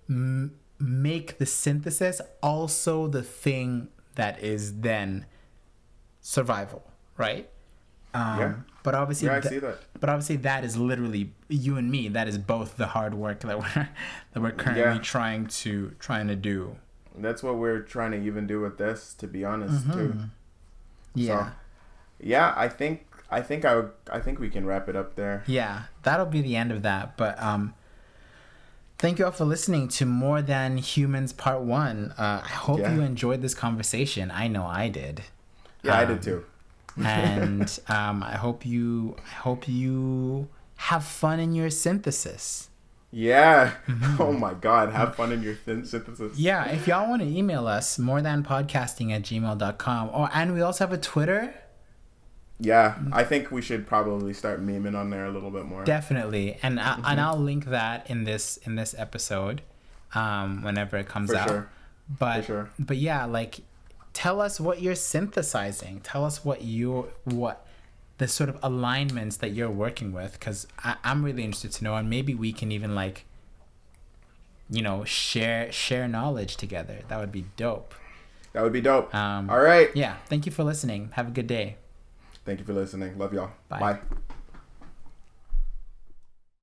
[0.10, 5.26] m- make the synthesis also the thing that is then
[6.20, 6.84] survival,
[7.18, 7.50] right?
[8.14, 8.54] Um, yeah.
[8.84, 9.80] But obviously, yeah, I see that.
[10.00, 12.08] But obviously, that is literally you and me.
[12.10, 13.90] That is both the hard work that we're
[14.34, 14.98] that we're currently yeah.
[15.00, 16.76] trying to trying to do.
[17.16, 19.94] That's what we're trying to even do with this, to be honest, mm-hmm.
[19.94, 20.16] too.
[21.14, 21.46] Yeah.
[21.46, 21.52] So,
[22.20, 25.44] yeah, I think I think I would, I think we can wrap it up there.
[25.48, 27.16] Yeah, that'll be the end of that.
[27.16, 27.74] But um,
[28.98, 32.14] thank you all for listening to More Than Humans Part One.
[32.18, 32.94] Uh, I hope yeah.
[32.94, 34.32] you enjoyed this conversation.
[34.32, 35.24] I know I did.
[35.82, 36.46] Yeah, um, I did um, too.
[37.06, 42.70] and um, I hope you I hope you have fun in your synthesis.
[43.12, 43.74] Yeah.
[43.88, 44.22] Mm-hmm.
[44.22, 44.92] Oh my God.
[44.92, 46.38] Have fun in your thin synthesis.
[46.38, 46.70] Yeah.
[46.70, 50.10] If y'all want to email us, more than podcasting at gmail.com.
[50.14, 51.54] Or, and we also have a Twitter.
[52.60, 52.98] Yeah.
[53.12, 55.84] I think we should probably start memeing on there a little bit more.
[55.84, 56.58] Definitely.
[56.62, 57.06] And, I, mm-hmm.
[57.06, 59.62] and I'll link that in this, in this episode,
[60.14, 61.48] um, whenever it comes For out.
[61.50, 61.70] Sure.
[62.20, 62.70] But, For sure.
[62.80, 63.62] but yeah, like
[64.14, 66.02] tell us what you're synthesizing.
[66.02, 67.66] Tell us what you what
[68.22, 70.68] the sort of alignments that you're working with, because
[71.04, 73.26] I'm really interested to know, and maybe we can even like,
[74.70, 77.00] you know, share share knowledge together.
[77.08, 77.96] That would be dope.
[78.54, 79.14] That would be dope.
[79.16, 79.90] Um, All right.
[79.96, 80.18] Yeah.
[80.28, 81.10] Thank you for listening.
[81.14, 81.78] Have a good day.
[82.46, 83.18] Thank you for listening.
[83.18, 83.54] Love y'all.
[83.70, 83.80] Bye.
[83.80, 84.00] Bye.